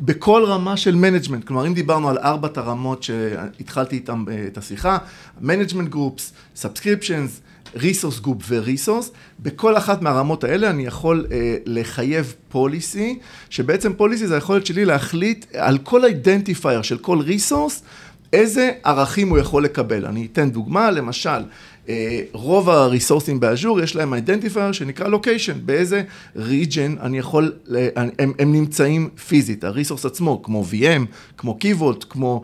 [0.02, 1.44] בכל רמה של management.
[1.48, 4.98] כלומר, אם דיברנו על ארבעת הרמות שהתחלתי איתן אה, את השיחה,
[5.41, 7.41] management groups, subscriptions,
[7.76, 14.28] resource group ו resource, בכל אחת מהרמות האלה אני יכול אה, לחייב policy, שבעצם policy
[14.28, 17.84] זה היכולת שלי להחליט על כל identifier של כל resource,
[18.34, 20.06] איזה ערכים הוא יכול לקבל.
[20.06, 21.44] אני אתן דוגמה, למשל, אה,
[22.34, 26.04] רוב הריסורסים ב Azure יש להם identifier שנקרא location, באיזה
[26.36, 27.54] region אני יכול,
[27.96, 31.06] הם, הם נמצאים פיזית, ה resource עצמו, כמו VM,
[31.38, 32.41] כמו Key Vault, כמו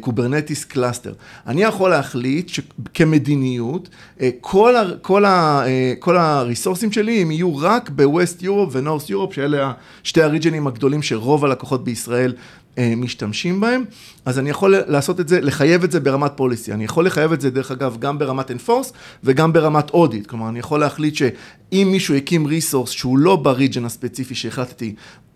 [0.00, 1.12] Kubernetes אה, cluster.
[1.46, 5.68] אני יכול להחליט שכמדיניות, אה, כל, ה, כל, ה, אה,
[5.98, 10.66] כל הריסורסים שלי הם יהיו רק ב West Europe ו North Europe, שאלה שתי הריג'נים
[10.66, 12.38] הגדולים שרוב הלקוחות בישראל אה,
[12.96, 13.84] משתמשים בהם,
[14.24, 16.72] אז אני יכול לעשות את זה, לחייב את זה ברמת policy.
[16.72, 18.92] אני יכול לחייב את זה, דרך אגב, גם ברמת enforce
[19.24, 20.26] וגם ברמת audit.
[20.26, 24.94] כלומר, אני יכול להחליט שאם מישהו הקים resource שהוא לא ב region הספציפי שהחלטתי,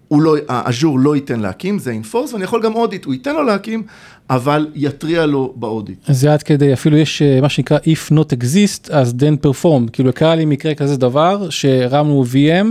[0.09, 3.35] הוא לא, ה Azure לא ייתן להקים, זה enforce, ואני יכול גם audit, הוא ייתן
[3.35, 3.83] לו להקים,
[4.31, 5.98] אבל יתריע לו ב audit.
[6.07, 9.90] אז זה עד כדי, אפילו יש אה, מה שנקרא If not exist, אז then perform.
[9.92, 12.66] כאילו, קרה לי מקרה כזה דבר, שהרמנו VM,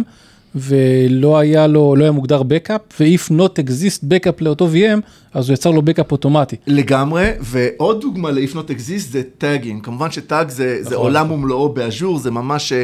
[0.56, 5.00] ולא היה לו, לא היה מוגדר backup, ו-if not exist backup לאותו VM,
[5.34, 6.56] אז הוא יצר לו backup אוטומטי.
[6.68, 9.80] לגמרי, ועוד דוגמה ל-if not exist זה טאגים.
[9.80, 10.98] כמובן ש tag זה, זה נכון.
[10.98, 12.84] עולם ומלואו ב Azure, זה ממש אה,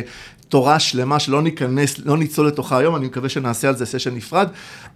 [0.49, 4.47] תורה שלמה שלא ניכנס, לא נצלול לתוכה היום, אני מקווה שנעשה על זה session נפרד,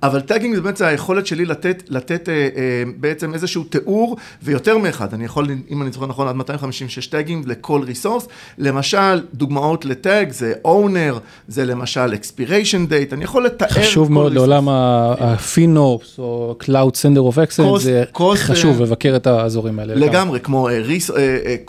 [0.04, 5.14] אבל tagging זה בעצם היכולת שלי לתת, לתת אה, אה, בעצם איזשהו תיאור, ויותר מאחד,
[5.14, 10.32] אני יכול, אם אני זוכר נכון, עד 256 tagging לכל resource, למשל, דוגמאות ל tag
[10.32, 16.96] זה owner, זה למשל expiration date, אני יכול לתאר חשוב מאוד לעולם ה-FinOps או Cloud
[16.96, 19.96] Center of Excellence, זה cost, חשוב לבקר את האזורים האלה.
[19.96, 20.72] לגמרי, כמו אה,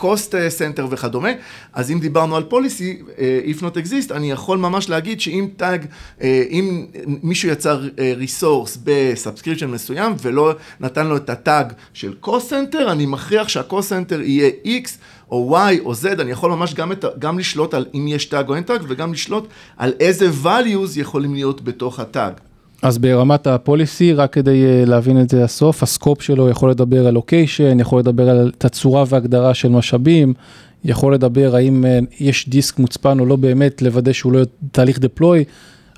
[0.03, 1.29] cost center וכדומה,
[1.73, 5.47] אז אם דיברנו על policy, אה, if not not exist, אני יכול ממש להגיד שאם
[5.57, 5.85] tag,
[6.21, 12.13] אה, אם מישהו יצר resource ב subscription מסוים ולא נתן לו את ה tag של
[12.23, 13.47] center, אני מכריח
[13.89, 14.89] center יהיה X
[15.31, 18.49] או Y או Z, אני יכול ממש גם, את, גם לשלוט על אם יש tag
[18.49, 22.33] או אין tag וגם לשלוט על איזה values יכולים להיות בתוך ה tag.
[22.81, 26.69] אז ברמת ה policy, רק כדי אה, להבין את זה הסוף, ה scope שלו יכול
[26.69, 30.33] לדבר על location, יכול לדבר על תצורה והגדרה של משאבים,
[30.83, 34.39] יכול לדבר האם אה, יש דיסק מוצפן או לא באמת, לוודא שהוא לא
[34.71, 35.43] תהליך deploy,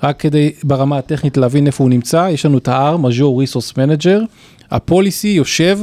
[0.02, 4.20] רק כדי ברמה הטכנית להבין איפה הוא נמצא, יש לנו את ה-R, Major Resource Manager,
[4.70, 5.78] הפוליסי יושב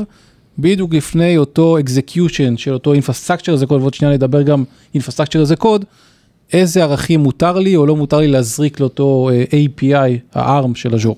[0.60, 4.64] בדיוק לפני אותו execution של אותו infrastructure זה קוד, ועוד שנייה נדבר גם
[4.98, 5.86] infrastructure זה קוד,
[6.54, 11.18] איזה ערכים מותר לי או לא מותר לי להזריק לאותו אה, API, ה-ARM של אג'ור.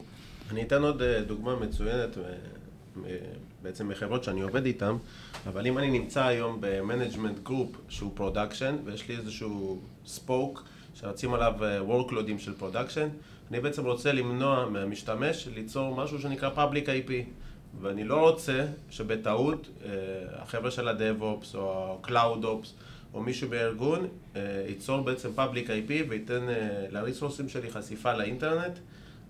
[0.52, 2.18] אני אתן עוד אה, דוגמה מצוינת,
[3.62, 4.96] בעצם מחברות שאני עובד איתן,
[5.48, 11.34] אבל אם אני נמצא היום ב management group שהוא production, ויש לי איזשהו spoke שרצים
[11.34, 13.08] עליו אה, workloadים של production,
[13.52, 17.12] אני בעצם רוצה למנוע מהמשתמש ליצור משהו שנקרא public IP.
[17.82, 19.70] ואני לא רוצה שבטעות
[20.34, 22.68] החבר'ה של ה-DevOps או ה-CloudOps
[23.14, 28.80] או מישהו בארגון אה, ייצור בעצם public IP וייתן אה, לריסורסים שלי חשיפה לאינטרנט,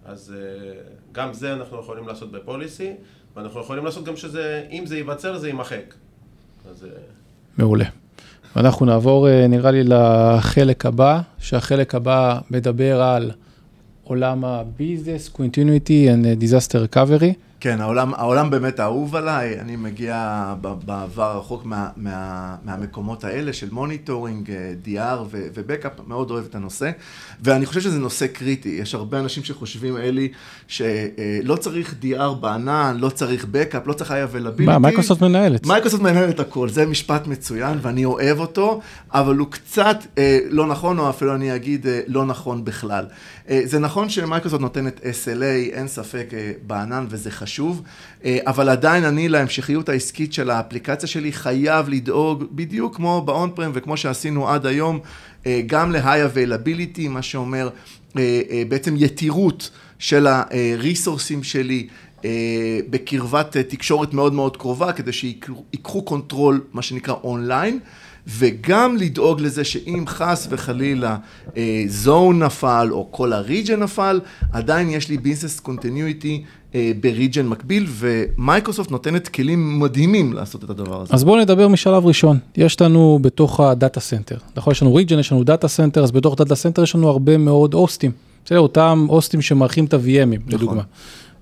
[0.06, 2.94] אז אה, גם זה אנחנו יכולים לעשות ב policy,
[3.36, 5.94] ואנחנו יכולים לעשות גם שזה, אם זה ייווצר זה יימחק.
[6.70, 6.86] אז...
[7.58, 7.86] מעולה.
[8.56, 13.32] ואנחנו נעבור נראה לי לחלק הבא, שהחלק הבא מדבר על
[14.04, 17.34] עולם ה-Business, Continuity and Disaster Recovery.
[17.62, 23.68] כן, העולם, העולם באמת אהוב עליי, אני מגיע בעבר רחוק מה, מה, מהמקומות האלה של
[23.72, 26.92] monitoring, אה, DR ו backup, מאוד אוהב את הנושא,
[27.44, 30.32] ואני חושב שזה נושא קריטי, יש הרבה אנשים שחושבים, אלי,
[30.68, 34.66] שלא צריך DR בענן, לא צריך backup, לא צריך availability.
[34.66, 35.66] מה, מייקרוסופט מנהלת.
[35.66, 41.00] מייקרוסופט מנהלת הכל, זה משפט מצוין ואני אוהב אותו, אבל הוא קצת אה, לא נכון,
[41.00, 43.06] או אפילו אני אגיד אה, לא נכון בכלל.
[43.50, 47.51] אה, זה נכון שמייקרוסופט נותנת SLA, אין ספק אה, בענן וזה חשוב,
[48.26, 53.72] אה, אבל עדיין אני להמשכיות העסקית של האפליקציה שלי חייב לדאוג בדיוק כמו ב on-prem
[53.74, 55.00] וכמו שעשינו עד היום,
[55.66, 57.70] גם ל-high availability, מה שאומר
[58.68, 61.88] בעצם יתירות של ה resource ים שלי.
[62.90, 67.80] בקרבת תקשורת מאוד מאוד קרובה, כדי שיקחו control, מה שנקרא אונליין.
[68.28, 71.18] וגם לדאוג לזה שאם חס וחלילה
[71.88, 74.20] zone אה, נפל או כל ה region נפל,
[74.52, 76.44] עדיין יש לי business continuity
[76.76, 81.14] אה, ב region מקביל, ומייקרוסופט נותנת כלים מדהימים לעשות את הדבר הזה.
[81.14, 82.38] אז בואו נדבר משלב ראשון.
[82.58, 86.12] יש לנו בתוך ה data center, נכון, יש לנו region, יש לנו data center, אז
[86.12, 88.12] בתוך data center יש לנו הרבה מאוד host ים.
[88.46, 90.54] בסדר, אותם host ים שמארחים את ה-VMים, נכון.
[90.54, 90.82] לדוגמה.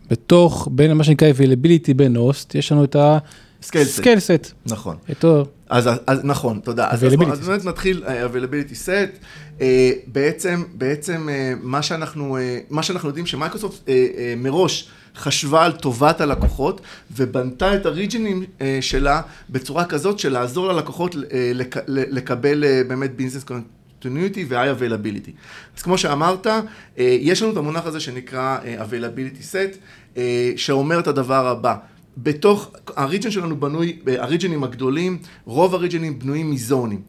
[0.10, 3.18] בתוך, בין מה שנקרא availability בין host, יש לנו את ה...
[3.62, 4.52] scale set.
[4.66, 4.98] נכון.
[5.10, 5.46] איתו.
[5.70, 6.88] אז, אז נכון, תודה.
[6.90, 9.24] אז, אז, אז באמת נתחיל אה, availability set.
[9.60, 9.62] Uh,
[10.08, 13.90] בעצם, בעצם אה, מה, שאנחנו, אה, מה שאנחנו יודעים שמייקרוסופט uh, uh,
[14.38, 16.82] מראש חשבה על טובת הלקוחות
[17.16, 21.18] ובנתה את ה region ים אה, שלה בצורה כזאת של לעזור ללקוחות אה,
[21.54, 25.32] לק, לקבל אה, באמת business continuity ו-high availability.
[25.78, 29.78] אז כמו שאמרת, אה, יש לנו את המונח הזה שנקרא אה, availability set,
[30.16, 30.20] אה,
[30.56, 31.76] שאומר את הדבר הבא.
[32.18, 36.58] בתוך, ה region שלנו בנוי, ה region ים הגדולים, רוב ה region ים בנויים מ
[36.58, 37.02] zone ים.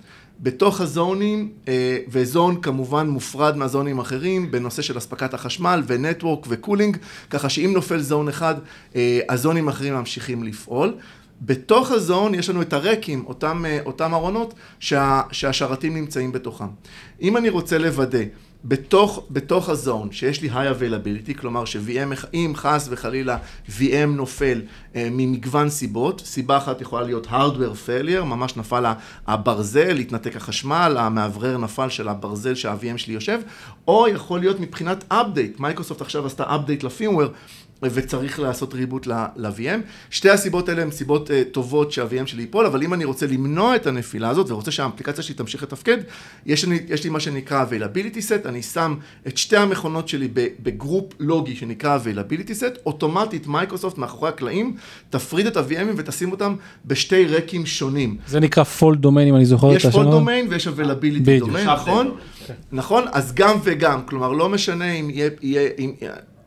[0.42, 4.98] בתוך ה zone ים, אה, ו zone כמובן מופרד מה zone ים האחרים בנושא של
[4.98, 6.96] אספקת החשמל ו network ו cooling,
[7.30, 8.54] ככה שאם נופל זון אחד,
[8.96, 10.94] אה, הזונים האחרים ממשיכים לפעול.
[11.42, 16.68] בתוך הזון יש לנו את הרקים, אותם, אה, אותם ארונות שה, שהשרתים נמצאים בתוכם.
[17.22, 18.18] אם אני רוצה לוודא
[18.64, 24.62] בתוך, בתוך הזון, שיש לי high availability, כלומר ש-VM, אם חס וחלילה VM נופל
[24.96, 28.84] אה, ממגוון סיבות, סיבה אחת יכולה להיות hardware failure, ממש נפל
[29.26, 33.40] הברזל, התנתק החשמל, המאוורר נפל של הברזל שה-VM שלי יושב,
[33.88, 37.28] או יכול להיות מבחינת update, Microsoft עכשיו עשתה update ל firmware,
[37.82, 39.80] וצריך לעשות reboot ל-VM.
[40.10, 43.76] שתי הסיבות האלה הן סיבות אה, טובות שה-VM שלי ייפול, אבל אם אני רוצה למנוע
[43.76, 45.96] את הנפילה הזאת ורוצה שהאפליקציה שלי תמשיך לתפקד,
[46.46, 48.94] יש לי, יש לי מה שנקרא availability set, אני שם
[49.26, 50.28] את שתי המכונות שלי
[50.62, 54.76] ב group לוגי שנקרא availability set, אוטומטית מייקרוסופט מאחורי הקלעים
[55.10, 56.54] תפריד את ה-VMים ותשים אותם
[56.86, 58.16] בשתי rack ים שונים.
[58.26, 59.90] זה נקרא fault domain אם אני זוכר את השם.
[59.90, 62.16] יש fault domain ויש availability domain, נכון?
[62.72, 65.30] נכון, אז גם וגם, כלומר לא משנה אם יהיה...
[65.42, 65.92] יהיה אם,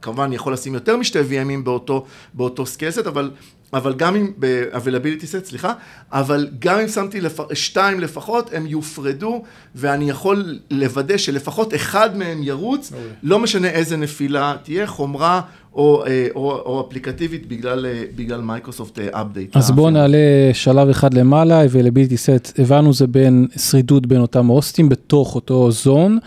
[0.04, 3.32] כמובן אני יכול לשים יותר משתי VMים באותו, באותו scale set, אבל,
[3.74, 5.74] אבל גם אם, ב-availability set, סליחה,
[6.12, 7.40] אבל גם אם שמתי לפ...
[7.54, 9.44] שתיים לפחות, הם יופרדו,
[9.76, 12.92] ואני יכול לוודא שלפחות אחד מהם ירוץ,
[13.24, 15.42] לא משנה איזה נפילה תהיה, חומרה
[15.76, 19.58] או, אה, או, או אפליקטיבית בגלל, אה, בגלל Microsoft update.
[19.58, 20.18] אז בואו נעלה
[20.54, 26.20] שלב אחד למעלה, availability set, הבנו זה בין שרידות בין אותם הוסטים בתוך אותו זון.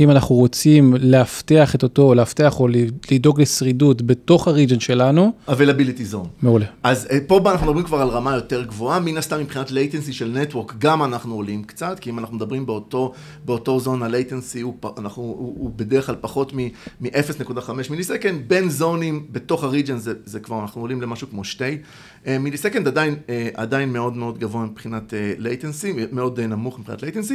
[0.00, 2.68] אם אנחנו רוצים לאבטח את אותו, לאבטח או
[3.10, 5.32] לדאוג לשרידות בתוך הריג'ן שלנו.
[5.48, 6.26] availability zone.
[6.42, 6.66] מעולה.
[6.82, 10.38] אז אה, פה אנחנו מדברים כבר על רמה יותר גבוהה, מן הסתם מבחינת latency של
[10.38, 13.12] נטוורק, גם אנחנו עולים קצת, כי אם אנחנו מדברים באותו,
[13.44, 19.64] באותו זון, ה-latency הוא, אנחנו, הוא, הוא בדרך כלל פחות מ-0.5 מיליסקנד, בין זונים בתוך
[19.64, 21.78] הריג'ן זה, זה כבר, אנחנו עולים למשהו כמו שתי
[22.26, 27.34] אה, מיליסקנד, עדיין, אה, עדיין מאוד מאוד גבוה מבחינת latency, מאוד נמוך מבחינת latency,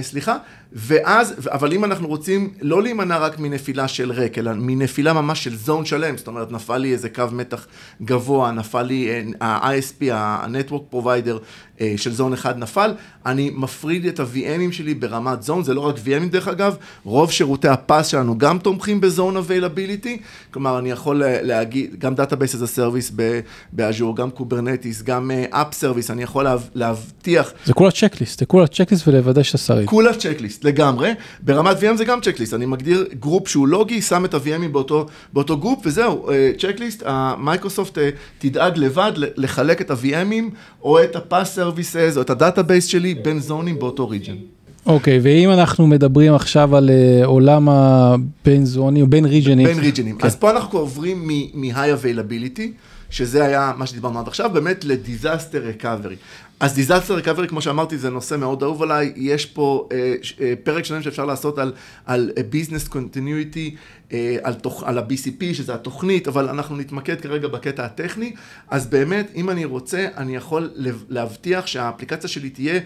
[0.00, 0.36] סליחה,
[0.72, 5.56] ואז, אבל אם אנחנו רוצים לא להימנע רק מנפילה של ריק, אלא מנפילה ממש של
[5.56, 7.66] זון שלם, זאת אומרת, נפל לי איזה קו מתח
[8.02, 11.38] גבוה, נפל לי ה-ISP, ה-Network Provider
[11.96, 12.94] של זון אחד נפל,
[13.26, 17.68] אני מפריד את ה-VMים שלי ברמת זון, זה לא רק VMים דרך אגב, רוב שירותי
[17.68, 20.08] הפס שלנו גם תומכים בזון availability,
[20.50, 23.12] כלומר, אני יכול להגיד, גם Database as a Service
[23.72, 27.52] ב Azure, גם Kubernetes, גם App Service, אני יכול להבטיח...
[27.64, 29.88] זה כולה checklist, זה כולה checklist ולוודא שאתה שריד.
[29.88, 31.10] כולה checklist, לגמרי.
[31.40, 35.56] ברמת VM זה גם checklist, אני מגדיר group שהוא לוגי, שם את ה-VMים באותו, באותו
[35.56, 37.98] group, וזהו, checklist, המייקרוסופט
[38.38, 43.14] תדאג לבד לחלק את ה-VMים, או את ה- PaaS services, או את ה database שלי
[43.14, 44.36] בין zone ים באותו region.
[44.86, 49.66] אוקיי, okay, ואם אנחנו מדברים עכשיו על אה, עולם הבין zone ים, בין region ים.
[49.66, 50.18] בין region ים.
[50.18, 50.26] כן.
[50.26, 52.62] אז פה אנחנו עוברים מ-high availability,
[53.10, 56.16] שזה היה מה שדיברנו עד עכשיו, באמת ל-disaster recovery.
[56.60, 60.84] אז disaster recovery, כמו שאמרתי, זה נושא מאוד אהוב עליי, יש פה אה, אה, פרק
[60.84, 61.72] שלם שאפשר לעשות על,
[62.06, 63.76] על business continuity,
[64.42, 68.32] על, תוך, על ה-BCP, שזה התוכנית, אבל אנחנו נתמקד כרגע בקטע הטכני,
[68.70, 70.70] אז באמת, אם אני רוצה, אני יכול
[71.08, 72.78] להבטיח שהאפליקציה שלי תהיה אה,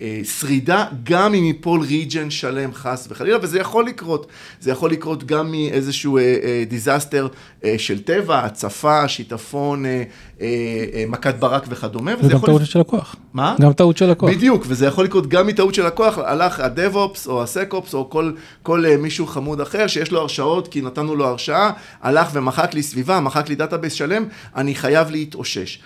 [0.00, 4.26] אה, שרידה, גם אם ייפול ריג'ן שלם חס וחלילה, וזה יכול לקרות,
[4.60, 7.28] זה יכול לקרות גם מאיזשהו אה, אה, disaster
[7.64, 10.02] אה, של טבע, הצפה, שיטפון, אה,
[10.40, 10.46] אה,
[10.94, 12.12] אה, מכת ברק וכדומה.
[12.18, 12.48] וגם יכול...
[12.48, 13.16] טעות של לקוח.
[13.34, 13.56] מה?
[13.60, 14.30] גם טעות של לקוח.
[14.30, 18.84] בדיוק, וזה יכול לקרות גם מטעות של לקוח, הלך ה-DevOps או ה-SecOps או כל, כל
[18.86, 21.70] אה, מישהו חמוד אחר שיש לו הרשאות כי נתנו לו הרשאה,
[22.02, 24.24] הלך ומחק לי סביבה, מחק לי database שלם,
[24.56, 25.78] אני חייב להתאושש.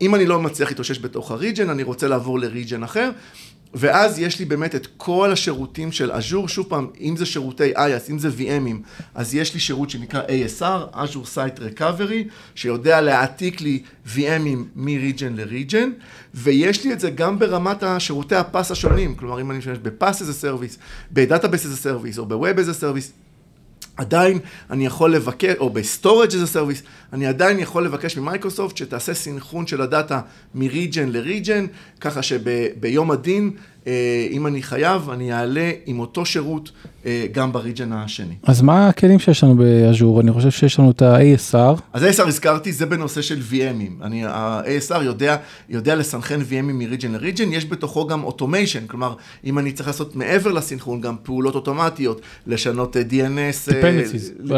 [0.00, 3.10] אם אני לא מצליח להתאושש בתוך ה region, אני רוצה לעבור ל region אחר.
[3.74, 8.10] ואז יש לי באמת את כל השירותים של אג'ור, שוב פעם, אם זה שירותי IaaS,
[8.10, 8.76] אם זה VMים,
[9.14, 13.82] אז יש לי שירות שנקרא ASR, Azure Site Recovery, שיודע להעתיק לי
[14.14, 15.88] VMים מ-region ל-region,
[16.34, 20.24] ויש לי את זה גם ברמת השירותי הפס השונים, כלומר, אם אני משתמש בפס as
[20.24, 20.78] a service,
[21.10, 23.29] ב-Database as a service, או ב-Web as a service,
[24.00, 24.38] עדיין
[24.70, 26.82] אני יכול לבקש, או ב-Storage as a Service,
[27.12, 30.20] אני עדיין יכול לבקש ממייקרוסופט שתעשה סינכרון של הדאטה
[30.54, 31.66] מ-region ל-region,
[32.00, 33.50] ככה שביום הדין
[34.30, 36.70] אם אני חייב, אני אעלה עם אותו שירות
[37.06, 38.34] אה, גם בריג'ן השני.
[38.42, 40.20] אז מה הכלים שיש לנו באז'ור?
[40.20, 41.80] אני חושב שיש לנו את ה-ASR.
[41.92, 44.04] אז ה-ASR הזכרתי, זה בנושא של VMים.
[44.26, 45.36] ה-ASR יודע,
[45.68, 49.14] יודע לסנכרן VMים מריג'ן לריג'ן, יש בתוכו גם אוטומיישן, כלומר,
[49.44, 53.70] אם אני צריך לעשות מעבר לסנכרון, גם פעולות אוטומטיות, לשנות אה, DNS.
[53.70, 54.52] Dependencies.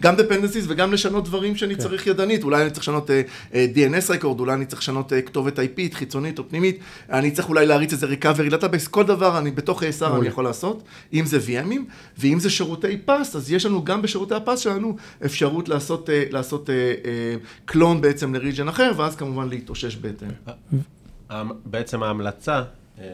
[0.00, 1.80] גם Dependencies וגם לשנות דברים שאני כן.
[1.80, 3.10] צריך ידנית, אולי אני צריך לשנות
[3.52, 6.78] DNS record, אולי אני צריך לשנות כתובת IP, חיצונית או פנימית,
[7.12, 10.82] אני צריך אולי להריץ איזה recovery database, כל דבר אני בתוך ASR אני יכול לעשות,
[11.12, 11.80] אם זה VMים,
[12.18, 16.24] ואם זה שירותי PaaS, אז יש לנו גם בשירותי ה PaaS שלנו אפשרות לעשות, אה,
[16.30, 16.70] לעשות
[17.64, 20.28] clone אה, בעצם ל region אחר, ואז כמובן להתאושש בהתאם.
[21.64, 22.62] בעצם ההמלצה,
[22.98, 23.04] אה,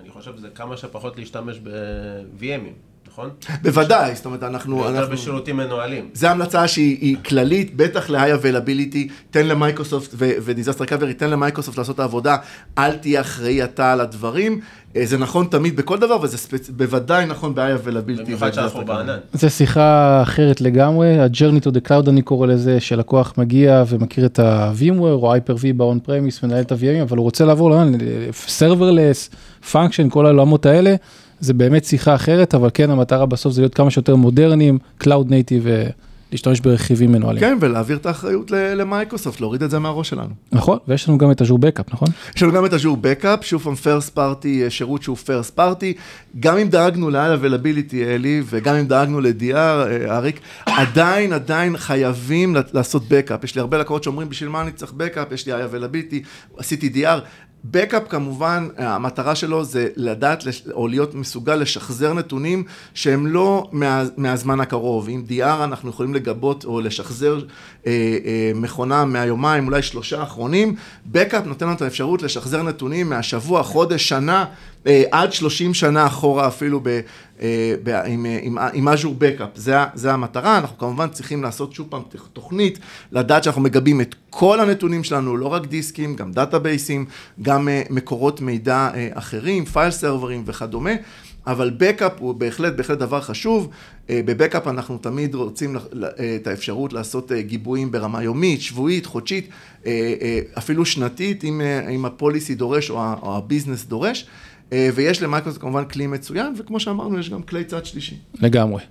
[0.00, 2.93] אני חושב, זה כמה שפחות להשתמש ב-VMים.
[3.14, 3.30] נכון?
[3.62, 4.78] בוודאי, זאת אומרת, אנחנו...
[4.78, 5.12] יותר אנחנו...
[5.12, 6.08] בשירותים מנוהלים.
[6.14, 12.00] זו המלצה שהיא כללית, בטח ל-high availability, תן למייקרוסופט ו-disaster recovery, תן למייקרוסופט לעשות את
[12.00, 12.36] העבודה,
[12.78, 14.60] אל תהיה אחראי אתה על הדברים.
[14.96, 16.70] אה, זה נכון תמיד בכל דבר, וזה ספצ...
[16.70, 18.24] בוודאי נכון ב-high availability.
[18.24, 19.18] במיוחד שאנחנו בענן.
[19.32, 24.38] זו שיחה אחרת לגמרי, ה-journey to the cloud אני קורא לזה, שלקוח מגיע ומכיר את
[24.38, 27.98] ה-VMware או Hyper-V ב-on premise, מנהל את ה-VMים, אבל הוא רוצה לעבור לענן,
[28.58, 29.34] serverless,
[29.72, 30.94] function, כל העולמות האלה.
[31.44, 35.92] זה באמת שיחה אחרת, אבל כן, המטרה בסוף זה להיות כמה שיותר מודרניים, Cloud Native,
[36.34, 37.40] להשתמש ברכיבים מנוהלים.
[37.40, 40.30] כן, ולהעביר את האחריות למייקרוסופט, להוריד את זה מהראש שלנו.
[40.52, 42.08] נכון, ויש לנו גם את Azure Backup, נכון?
[42.36, 45.94] יש לנו גם את Azure Backup, שוב פעם first party, שירות שהוא first party.
[46.40, 52.56] גם אם דאגנו ל-High Availability, אלי, וגם אם דאגנו ל-DR, אה, אריק, עדיין, עדיין חייבים
[52.72, 53.44] לעשות backup.
[53.44, 55.32] יש לי הרבה לקוחות שאומרים, בשביל מה אני צריך backup?
[55.32, 56.16] יש לי Availability,
[56.58, 57.20] עשיתי DR.
[57.72, 64.60] Backup כמובן, המטרה שלו זה לדעת או להיות מסוגל לשחזר נתונים שהם לא מה, מהזמן
[64.60, 65.06] הקרוב.
[65.08, 67.38] עם DR אנחנו יכולים לגבות או לשחזר
[67.86, 67.92] אה,
[68.24, 70.74] אה, מכונה מהיומיים, אולי שלושה האחרונים.
[71.14, 74.44] Backup נותן לנו את האפשרות לשחזר נתונים מהשבוע, חודש, שנה,
[74.86, 76.80] אה, עד 30 שנה אחורה אפילו
[78.06, 79.44] עם, עם, עם Azure Backup.
[79.54, 82.78] זה, זה המטרה, אנחנו כמובן צריכים לעשות שוב פעם תוכנית,
[83.12, 87.04] לדעת שאנחנו מגבים את כל הנתונים שלנו, לא רק דיסקים, גם database ים,
[87.42, 90.92] גם אה, מקורות מידע אחרים, file server ים וכדומה.
[91.46, 93.68] אבל backup הוא בהחלט, בהחלט דבר חשוב.
[94.08, 95.76] ב backup אנחנו תמיד רוצים
[96.36, 99.48] את האפשרות לעשות גיבויים ברמה יומית, שבועית, חודשית,
[100.58, 101.60] אפילו שנתית, אם,
[101.94, 104.26] אם ה policy דורש או ה business דורש.
[104.72, 108.16] אה, ויש למייקרוסופט כמובן כלי מצוין, וכמו שאמרנו, יש גם כלי צד שלישי.
[108.40, 108.82] לגמרי.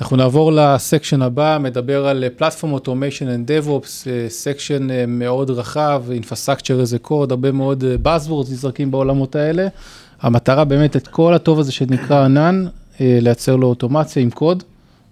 [0.00, 6.84] אנחנו נעבור ל section הבא, מדבר על platform automation and DevOps, section מאוד רחב, Infrastructure
[6.84, 9.68] as a code, הרבה מאוד Buzzwords נזרקים בעולמות האלה.
[10.20, 12.66] המטרה באמת את כל הטוב הזה שנקרא ענן,
[13.00, 14.62] אה, לייצר לו אוטומציה עם קוד.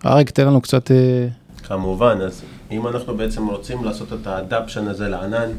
[0.06, 0.90] אריק, תן לנו קצת...
[0.90, 1.28] אה,
[1.62, 5.50] כמובן, אז אם אנחנו בעצם רוצים לעשות את האדפשן הזה לענן,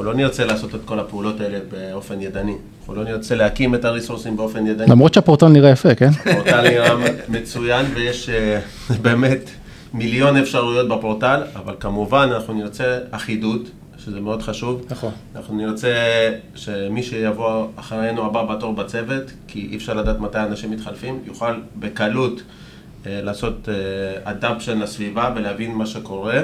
[0.00, 2.54] אנחנו לא נרצה לעשות את כל הפעולות האלה באופן ידני.
[2.80, 4.86] אנחנו לא נרצה להקים את הריסורסים באופן ידני.
[4.86, 6.08] למרות שהפורטל נראה יפה, כן?
[6.08, 6.94] הפורטל נראה
[7.28, 8.60] מצוין ויש אה,
[9.02, 9.50] באמת
[9.94, 14.86] מיליון אפשרויות בפורטל, אבל כמובן אנחנו נרצה אחידות, שזה מאוד חשוב.
[14.90, 15.10] נכון.
[15.36, 15.94] אנחנו נרצה
[16.54, 22.42] שמי שיבוא אחרינו הבא בתור בצוות, כי אי אפשר לדעת מתי אנשים מתחלפים, יוכל בקלות
[23.06, 23.68] אה, לעשות
[24.24, 26.40] אדאפשן אה, לסביבה ולהבין מה שקורה.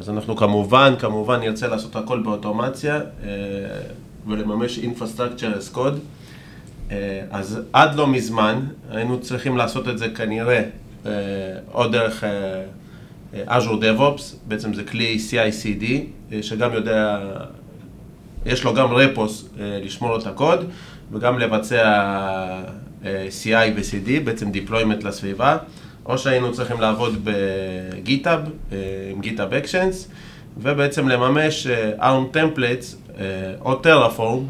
[0.00, 3.30] אז אנחנו כמובן, כמובן נרצה לעשות הכל באוטומציה אה,
[4.26, 5.98] ולממש Infrastructure as Code.
[6.90, 10.62] אה, אז עד לא מזמן היינו צריכים לעשות את זה כנראה
[11.06, 11.12] אה,
[11.74, 12.24] או דרך
[13.46, 15.84] Azure DevOps, בעצם זה כלי CI/CD,
[16.42, 17.18] שגם יודע,
[18.46, 20.70] יש לו גם רפוס לשמור את הקוד
[21.12, 22.02] וגם לבצע
[23.02, 25.56] CI ו-CD, בעצם deployment לסביבה.
[26.06, 28.40] או שהיינו צריכים לעבוד בגיטאב,
[28.72, 28.78] אה,
[29.10, 30.08] עם גיטאב אקשנס,
[30.62, 33.24] ובעצם לממש אה, ARM templates אה,
[33.60, 34.44] או טרפורם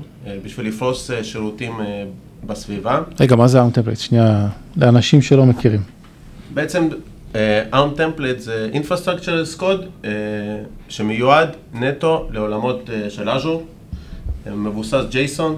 [0.44, 1.80] בשביל לפרוס שירותים
[2.46, 3.00] בסביבה.
[3.20, 4.00] רגע, מה זה ARM templates?
[4.00, 5.80] שנייה, לאנשים שלא מכירים.
[6.54, 6.88] בעצם
[7.72, 10.06] ARM template זה Infrastructure as Code
[10.88, 15.52] שמיועד נטו לעולמות של Azure, מבוסס JSON.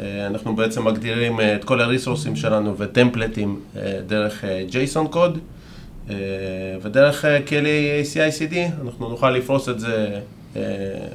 [0.00, 5.38] אה, אנחנו בעצם מגדירים אה, את כל הריסורסים שלנו וטמפלטים אה, דרך JSON code
[6.82, 10.20] ודרך כלי CI/CD אנחנו נוכל לפרוס את זה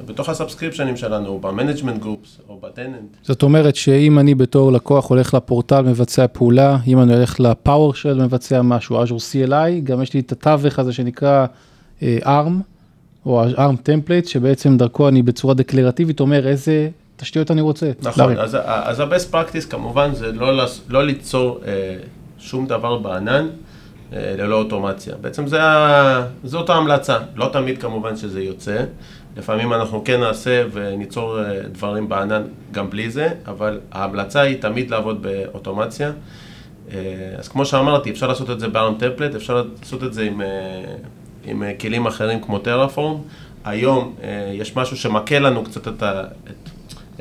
[0.06, 3.16] בתוך הסאבסקריפשנים שלנו, ב management groups או ב tenant.
[3.22, 8.22] זאת אומרת שאם אני בתור לקוח הולך לפורטל מבצע פעולה, אם אני הולך ל PowerShell
[8.22, 11.46] מבצע משהו, Azure CLI, גם יש לי את התווך הזה שנקרא
[12.02, 12.62] ARM,
[13.26, 17.90] או ARM template, שבעצם דרכו אני בצורה דקלרטיבית אומר איזה תשתיות אני רוצה.
[18.02, 21.96] נכון, אז, אז ה-best practice כמובן זה לא, לא ליצור אה,
[22.38, 23.46] שום דבר בענן
[24.12, 25.14] אה, ללא אוטומציה.
[25.20, 25.58] בעצם זה,
[26.44, 28.84] זאת ההמלצה, לא תמיד כמובן שזה יוצא.
[29.36, 32.42] לפעמים אנחנו כן נעשה וניצור אה, דברים בענן
[32.72, 36.12] גם בלי זה, אבל ההמלצה היא תמיד לעבוד באוטומציה.
[36.92, 40.42] אה, אז כמו שאמרתי, אפשר לעשות את זה ב-ARM טמפלט, אפשר לעשות את זה עם,
[40.42, 40.46] אה,
[41.44, 43.20] עם אה, כלים אחרים כמו טרפורם.
[43.64, 46.57] היום אה, יש משהו שמקל לנו קצת את, ה, את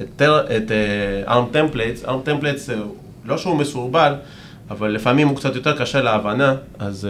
[0.02, 0.22] את,
[0.58, 2.72] את uh, ARM Templates, ARM Templates
[3.26, 4.14] לא שהוא מסורבל,
[4.70, 7.08] אבל לפעמים הוא קצת יותר קשה להבנה, אז...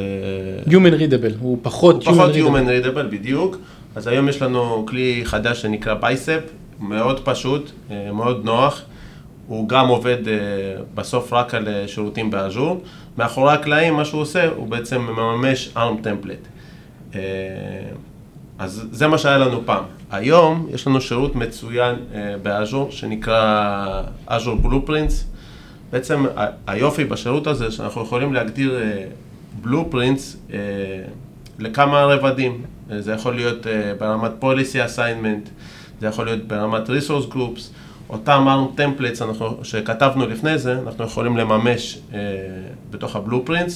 [0.66, 2.38] Uh, Human Readable, הוא פחות הוא Human פחות Readable.
[2.38, 3.58] Human Readable, בדיוק.
[3.96, 6.42] אז היום יש לנו כלי חדש שנקרא בייספ,
[6.80, 7.72] מאוד פשוט,
[8.14, 8.82] מאוד נוח.
[9.48, 10.30] הוא גם עובד uh,
[10.96, 12.82] בסוף רק על שירותים באז'ור.
[13.18, 16.48] מאחורי הקלעים, מה שהוא עושה, הוא בעצם מממש ARM Template.
[18.60, 19.84] אז זה מה שהיה לנו פעם.
[20.12, 25.14] היום יש לנו שירות מצוין uh, באז'ור שנקרא Azure Blueprints.
[25.92, 26.26] בעצם
[26.68, 30.54] היופי בשירות הזה שאנחנו יכולים להגדיר uh, Blueprints uh,
[31.60, 32.62] לכמה רבדים.
[32.90, 35.50] Uh, זה יכול להיות uh, ברמת Policy Assignment,
[36.02, 37.62] זה יכול להיות ברמת Resource Groups,
[38.10, 39.24] אותם ARM Templates
[39.64, 42.16] שכתבנו לפני זה, אנחנו יכולים לממש uh,
[42.92, 43.74] בתוך ה-Blueprints.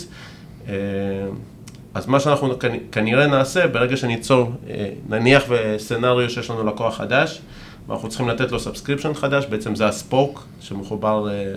[1.93, 2.53] אז מה שאנחנו
[2.91, 7.41] כנראה נעשה, ברגע שניצור, אה, נניח בסצנריו שיש לנו לקוח חדש,
[7.87, 11.53] ואנחנו צריכים לתת לו subscription חדש, בעצם זה ה spoke שמחובר אה,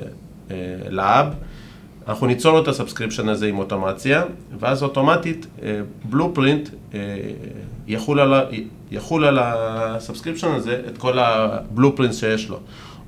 [0.51, 0.57] אה,
[0.91, 1.26] ל hub,
[2.09, 4.22] אנחנו ניצור לו את ה subscription הזה עם אוטומציה,
[4.61, 5.47] ואז אוטומטית
[6.05, 6.68] blueprint
[7.87, 8.35] יחול על,
[8.91, 12.59] יחול על ה subscription הזה את כל ה blueprint שיש לו.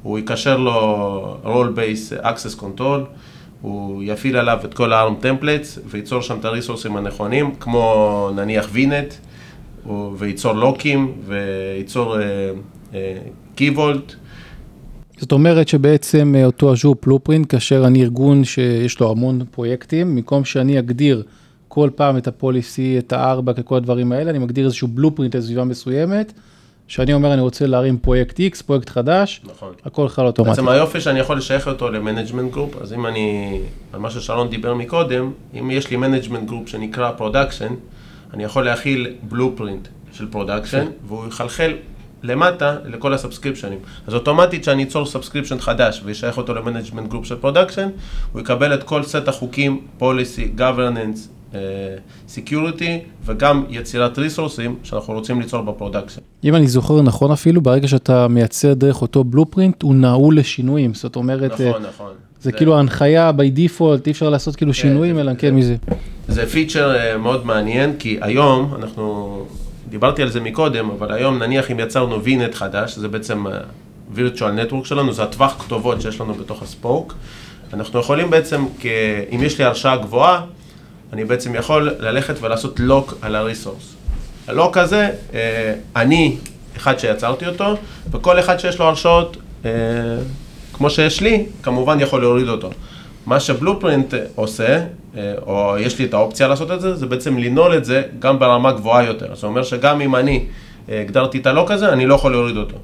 [0.02, 3.00] הוא יקשר לו role based access control,
[3.60, 9.88] הוא יפעיל עליו את כל ה-ARM templates וייצור שם את הריסורסים הנכונים, כמו נניח VNet,
[10.18, 12.16] וייצור לוקים, וייצור
[13.54, 14.14] Key Vault,
[15.18, 20.44] זאת אומרת שבעצם אה, אותו Azure Blueprint, כאשר אני ארגון שיש לו המון פרויקטים, במקום
[20.44, 21.22] שאני אגדיר
[21.68, 25.36] כל פעם את ה policy, את ה RBAC, כל הדברים האלה, אני מגדיר איזשהו blueprint
[25.36, 26.32] לסביבה מסוימת,
[26.88, 29.72] שאני אומר אני רוצה להרים פרויקט X, פרויקט חדש, נכון.
[29.84, 30.56] הכל חל אוטומטית.
[30.56, 33.58] בעצם היופי שאני יכול לשייך אותו ל management group, אז אם אני,
[33.92, 35.30] על מה ששרון דיבר מקודם,
[35.60, 37.74] אם יש לי management group שנקרא production,
[38.34, 41.72] אני יכול להחיל blueprint של production, והוא יחלחל
[42.22, 43.78] למטה לכל הסאבסקריפשנים.
[44.06, 47.88] אז אוטומטית שאני אצור subscription חדש וישייך אותו ל management group של production,
[48.32, 51.28] הוא יקבל את כל סט החוקים, policy, governance,
[52.28, 56.20] security וגם יצירת ריסורסים שאנחנו רוצים ליצור ב production.
[56.44, 61.16] אם אני זוכר נכון אפילו, ברגע שאתה מייצר דרך אותו blueprint, הוא נעול לשינויים, זאת
[61.16, 62.12] אומרת, אה, נכון, נכון.
[62.40, 65.76] זה כאילו ההנחיה by default, אי אפשר לעשות כאילו שינויים, זה- אלא זה- כן מזה.
[66.28, 69.44] זה פיצ'ר אה, מאוד מעניין, כי היום אנחנו,
[69.88, 73.52] דיברתי על זה מקודם, אבל היום נניח אם יצרנו VNet חדש, שזה בעצם אה,
[74.16, 74.40] virtual
[74.70, 77.14] network שלנו, זה הטווח כתובות שיש לנו בתוך הספוק,
[77.74, 78.86] אנחנו יכולים בעצם, כ...
[79.34, 80.40] אם יש לי הרשאה גבוהה,
[81.12, 83.94] אני בעצם יכול ללכת ולעשות לוק על הריסורס.
[84.48, 86.36] הלוק הזה, אה, אני
[86.76, 87.74] אחד שיצרתי אותו,
[88.10, 89.70] וכל אחד שיש לו הרשאות, אה,
[90.72, 92.70] כמו שיש לי, כמובן יכול להוריד אותו.
[93.26, 94.84] מה שבלופרינט עושה,
[95.16, 98.38] אה, או יש לי את האופציה לעשות את זה, זה בעצם לנעול את זה גם
[98.38, 99.34] ברמה גבוהה יותר.
[99.34, 100.44] זאת אומרת שגם אם אני
[100.88, 102.76] הגדרתי את הלוק הזה, אני לא יכול להוריד אותו.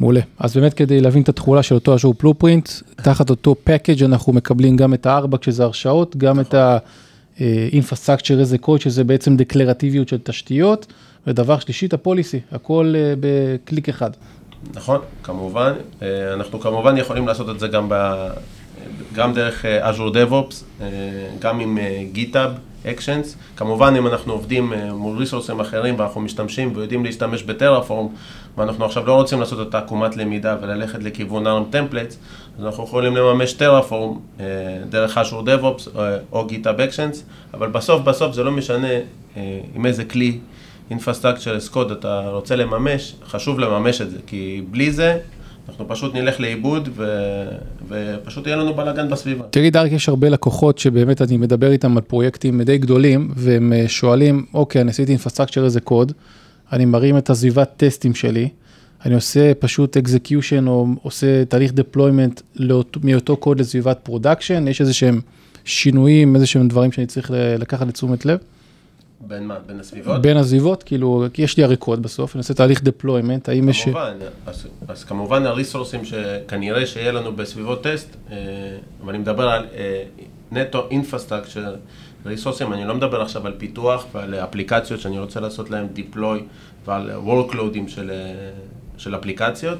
[0.00, 0.20] מעולה.
[0.38, 4.76] אז באמת כדי להבין את התכולה של אותו אג'ור בלופרינט, תחת אותו package אנחנו מקבלים
[4.76, 6.54] גם את הארבע כשזה הרשאות, גם את
[7.40, 10.86] ה-infrastructure as a code שזה בעצם דקלרטיביות של תשתיות,
[11.26, 14.10] ודבר שלישי את הפוליסי, הכל אה, בקליק אחד.
[14.74, 15.72] נכון, כמובן.
[16.02, 17.94] אה, אנחנו כמובן יכולים לעשות את זה גם, ב,
[19.12, 20.86] גם דרך אה, Azure DevOps, אה,
[21.38, 23.26] גם עם אה, GitHub Actions.
[23.56, 28.08] כמובן, אם אנחנו עובדים אה, מול ריסורסים אחרים ואנחנו משתמשים ויודעים להשתמש בטרפורם,
[28.58, 32.14] ואנחנו עכשיו לא רוצים לעשות את העקומת למידה וללכת לכיוון ARM Templates,
[32.58, 34.44] אז אנחנו יכולים לממש טרפורם אה,
[34.90, 37.16] דרך Azure DevOps אה, או GitHub Actions,
[37.54, 38.92] אבל בסוף בסוף זה לא משנה
[39.36, 40.38] אה, עם איזה כלי
[40.90, 45.18] as Code אתה רוצה לממש, חשוב לממש את זה, כי בלי זה
[45.68, 47.04] אנחנו פשוט נלך לאיבוד ו...
[47.88, 49.44] ופשוט יהיה לנו בלאגן בסביבה.
[49.50, 53.84] תגיד אריק, יש הרבה לקוחות שבאמת אני מדבר איתם על פרויקטים די גדולים, והם אה,
[53.88, 56.12] שואלים, אוקיי, אני עשיתי infrastructure איזה קוד,
[56.72, 58.48] אני מרים את הסביבת טסטים שלי,
[59.04, 64.94] אני עושה פשוט execution או עושה תהליך deployment לאות- מאותו קוד לסביבת production, יש איזה
[64.94, 65.20] שהם
[65.64, 68.38] שינויים, איזה שהם דברים שאני צריך לקחת לתשומת לב,
[69.20, 69.56] בין מה?
[69.66, 70.22] בין הסביבות?
[70.22, 73.84] בין הסביבות, כאילו, כי יש לי הרי קוד בסוף, אני עושה תהליך deployment, האם יש...
[73.84, 74.12] כמובן,
[74.46, 78.36] אז, אז כמובן הריסורסים שכנראה שיהיה לנו בסביבות טסט, אה,
[79.02, 80.02] אבל אני מדבר על אה,
[80.52, 81.74] נטו infrastructure
[82.28, 86.38] ריסורסים, אני לא מדבר עכשיו על פיתוח ועל אפליקציות שאני רוצה לעשות להם deploy
[86.86, 88.50] ועל workload ים של, אה,
[88.98, 89.78] של אפליקציות.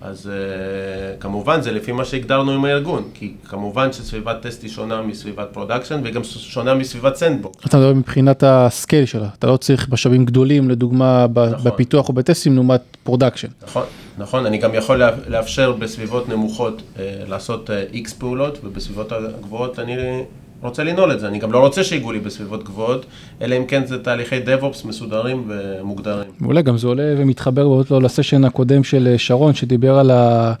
[0.00, 5.02] אז אה, כמובן זה לפי מה שהגדרנו עם הארגון, כי כמובן שסביבת טסט היא שונה
[5.02, 7.66] מסביבת production והיא גם שונה מסביבת sandbox.
[7.66, 11.64] אתה מדבר מבחינת ה scale שלה, אתה לא צריך משאבים גדולים, לדוגמה, נכון.
[11.64, 13.48] בפיתוח או בטסטים, לעומת production.
[13.62, 13.82] נכון,
[14.18, 19.96] נכון, אני גם יכול לאפשר בסביבות נמוכות אה, לעשות אה, איקס פעולות, ובסביבות הגבוהות אני
[20.62, 21.28] רוצה לנעול את זה.
[21.28, 23.06] אני גם לא רוצה שיגעו לי בסביבות גבוהות,
[23.42, 26.30] אלא אם כן זה תהליכי DevOps מסודרים ומוגדרים.
[26.40, 30.10] מעולה, גם זה עולה ומתחבר מאוד לו ל session הקודם של אה, שרון, שדיבר על
[30.10, 30.52] ה...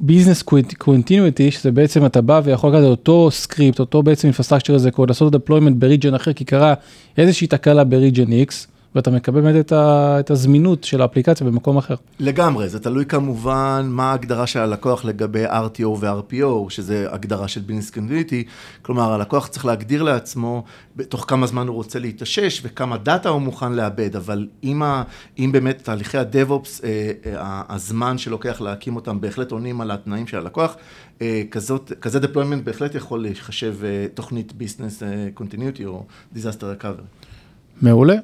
[0.00, 0.42] business
[0.78, 5.10] continuity, שזה בעצם אתה בא ויכול לקחת אותו סקריפט, אותו בעצם infrastructure as a code,
[5.10, 6.74] לעשות deployment ב region אחר, כי קרה
[7.18, 11.76] איזושהי תקלה ב region X, ואתה מקבל באמת את, ה, את הזמינות של האפליקציה במקום
[11.76, 11.94] אחר.
[12.20, 17.90] לגמרי, זה תלוי כמובן מה ההגדרה של הלקוח לגבי RTO ו-RPO, שזה הגדרה של business
[17.90, 18.44] continuity,
[18.82, 20.64] כלומר הלקוח צריך להגדיר לעצמו
[20.96, 25.02] בתוך כמה זמן הוא רוצה להתאושש וכמה דאטה הוא מוכן לאבד, אבל אם, ה,
[25.38, 30.36] אם באמת תהליכי ה-DevOps, אה, אה, הזמן שלוקח להקים אותם בהחלט עונים על התנאים של
[30.36, 30.76] הלקוח,
[31.22, 35.02] אה, כזאת, כזה deployment בהחלט יכול להיחשב אה, תוכנית business
[35.34, 37.26] continuity או disaster recovery.
[37.82, 38.14] מעולה.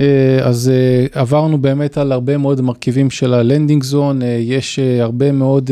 [0.00, 4.78] אה, אז אה, עברנו באמת על הרבה מאוד מרכיבים של ה landing zone, אה, יש
[4.78, 5.70] הרבה מאוד,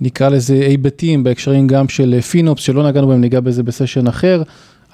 [0.00, 4.42] נקרא לזה היבטים בהקשרים גם של FinOps, שלא נגענו בהם, ניגע בזה ב session אחר,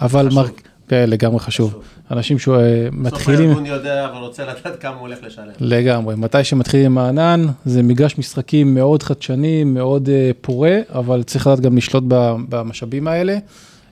[0.01, 0.43] אבל חשוב.
[0.43, 0.49] מר...
[0.89, 1.71] כן, לגמרי חשוב.
[1.71, 1.83] חשוב.
[2.11, 2.57] אנשים בסוף
[2.93, 5.45] שמתחילים, הארגון יודע ורוצה לדעת כמה הוא הולך לשלם.
[5.61, 10.09] לגמרי, מתי שמתחילים עם הענן, זה מגרש משחקים מאוד חדשני, מאוד
[10.41, 12.05] פורה, אבל צריך לדעת גם לשלוט
[12.49, 13.39] במשאבים האלה.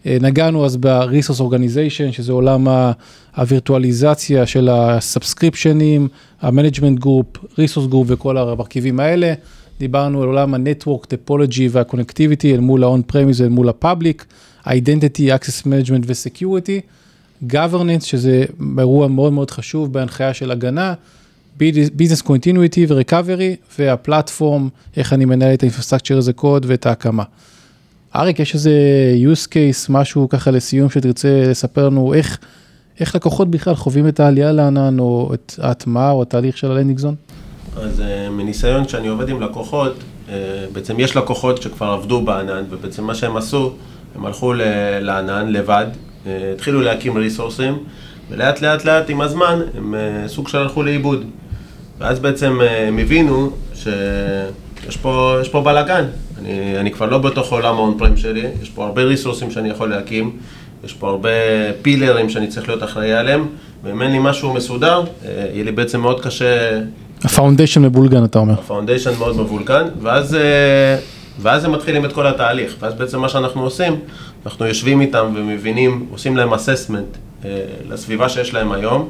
[0.07, 2.67] אה, נגענו אז ב-resource organization, שזה עולם
[3.37, 6.09] הווירטואליזציה של הסאבסקריפשנים,
[6.43, 9.35] ה-management group, resource group וכל המרכיבים האלה.
[9.79, 14.25] דיברנו על עולם ה-network, topology וה-connectivity אל מול ה-on-premise ואל מול ה-public,
[14.67, 16.81] identity, access management ו-security,
[17.51, 18.45] governance, שזה
[18.79, 20.95] אירוע מאוד מאוד חשוב בהנחיה של הגנה,
[21.93, 26.67] business continuity ו recovery, וה platform, איך אני מנהל את ה infrastructure as a code
[26.69, 27.23] ואת ההקמה.
[28.17, 28.71] אריק, יש איזה
[29.33, 32.39] use case, משהו ככה לסיום שתרצה לספר לנו איך,
[33.01, 36.99] איך לקוחות בכלל חווים את העלייה לענן, או את ההטמעה, או התהליך של ה landing
[36.99, 37.15] zone?
[37.77, 40.31] אז אה, מניסיון שאני עובד עם לקוחות, אה,
[40.73, 43.73] בעצם יש לקוחות שכבר עבדו בענן, ובעצם מה שהם עשו,
[44.15, 44.53] הם הלכו
[45.01, 47.79] לענן לבד, אה, התחילו להקים ריסורסים,
[48.31, 49.95] ולאט לאט לאט עם הזמן הם
[50.27, 51.25] סוג של הלכו לאיבוד.
[51.99, 53.51] ואז בעצם הם הבינו
[54.85, 56.05] שיש פה, פה בלאגן,
[56.39, 59.91] אני, אני כבר לא בתוך עולם ה on-prem שלי, יש פה הרבה ריסורסים שאני יכול
[59.91, 60.37] להקים,
[60.85, 61.29] יש פה הרבה
[61.83, 63.47] פילרים שאני צריך להיות אחראי עליהם,
[63.85, 66.81] ואם אין לי משהו מסודר, יהיה לי בעצם מאוד קשה
[67.25, 68.53] ה foundation מבולגן, אתה אומר.
[68.53, 70.97] ה foundation מאוד מבולגן, ואז, אה,
[71.39, 72.77] ואז הם מתחילים את כל התהליך.
[72.81, 74.01] ואז בעצם מה שאנחנו עושים,
[74.47, 77.51] אנחנו יושבים איתם ומבינים, עושים להם assessment אה,
[77.89, 79.09] לסביבה שיש להם היום,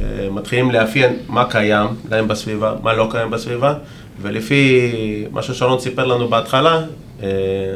[0.00, 3.74] אה, מתחילים לאפיין מה קיים להם בסביבה, מה לא קיים בסביבה,
[4.22, 4.90] ולפי
[5.30, 6.84] מה ששרון סיפר לנו בהתחלה,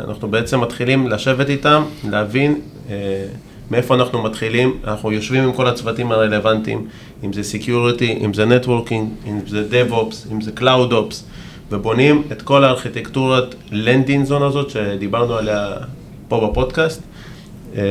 [0.04, 2.60] אנחנו בעצם מתחילים לשבת איתם, להבין
[3.70, 6.86] מאיפה אנחנו מתחילים, אנחנו יושבים עם כל הצוותים הרלוונטיים,
[7.24, 11.14] אם זה Security, אם זה Networking, אם זה DevOps, אם זה CloudOps,
[11.70, 15.76] ובונים את כל הארכיטקטורת landing zone הזאת שדיברנו עליה
[16.28, 17.02] פה בפודקאסט,
[17.76, 17.82] אה,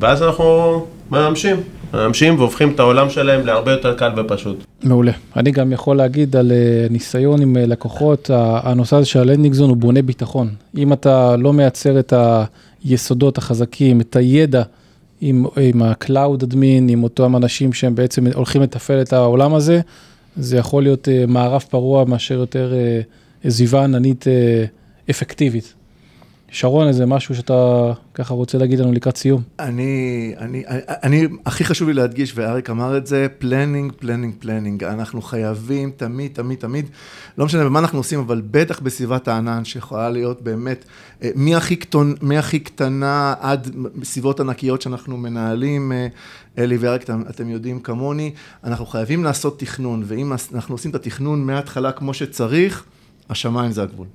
[0.00, 1.56] ואז אנחנו מממשים,
[1.94, 4.64] מממשים והופכים את העולם שלהם להרבה יותר קל ופשוט.
[4.82, 5.12] מעולה.
[5.36, 9.54] אני גם יכול להגיד על אה, ניסיון עם אה, לקוחות, הנושא הזה של ה landing
[9.54, 10.48] zone הוא בונה ביטחון.
[10.76, 12.12] אם אתה לא מייצר את.
[12.84, 14.62] היסודות החזקים, את הידע
[15.20, 19.80] עם, עם ה-Cloud admin, עם אותם אנשים שהם בעצם הולכים לתפעל את העולם הזה,
[20.36, 22.72] זה יכול להיות uh, מערב פרוע מאשר יותר
[23.48, 24.24] סביבה עננית
[25.10, 25.74] אפקטיבית.
[26.54, 29.42] שרון, איזה משהו שאתה ככה רוצה להגיד לנו לקראת סיום.
[29.58, 34.84] אני, אני, אני, אני, הכי חשוב לי להדגיש, ואריק אמר את זה, planning, planning, planning.
[34.84, 36.86] אנחנו חייבים תמיד, תמיד, תמיד,
[37.38, 40.84] לא משנה במה אנחנו עושים, אבל בטח בסביבת הענן, שיכולה להיות באמת,
[41.22, 43.70] אה, מהכי, קטון, מהכי קטנה עד
[44.02, 46.06] סביבות ענקיות שאנחנו מנהלים, אה,
[46.58, 48.32] אלי ואריק, אתם, אתם יודעים כמוני,
[48.64, 52.84] אנחנו חייבים לעשות תכנון, ואם אנחנו עושים את התכנון מההתחלה כמו שצריך,
[53.30, 54.06] השמיים זה הגבול.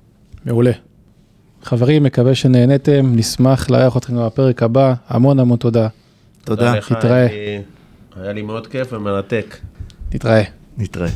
[0.44, 0.89] מעולה.
[1.62, 5.88] חברים, מקווה שנהניתם, נשמח לארח אתכם בפרק הבא, המון המון תודה.
[6.44, 7.26] תודה, תתראה.
[8.16, 9.56] היה לי מאוד כיף ומרתק.
[10.14, 10.42] נתראה.
[10.78, 11.08] נתראה.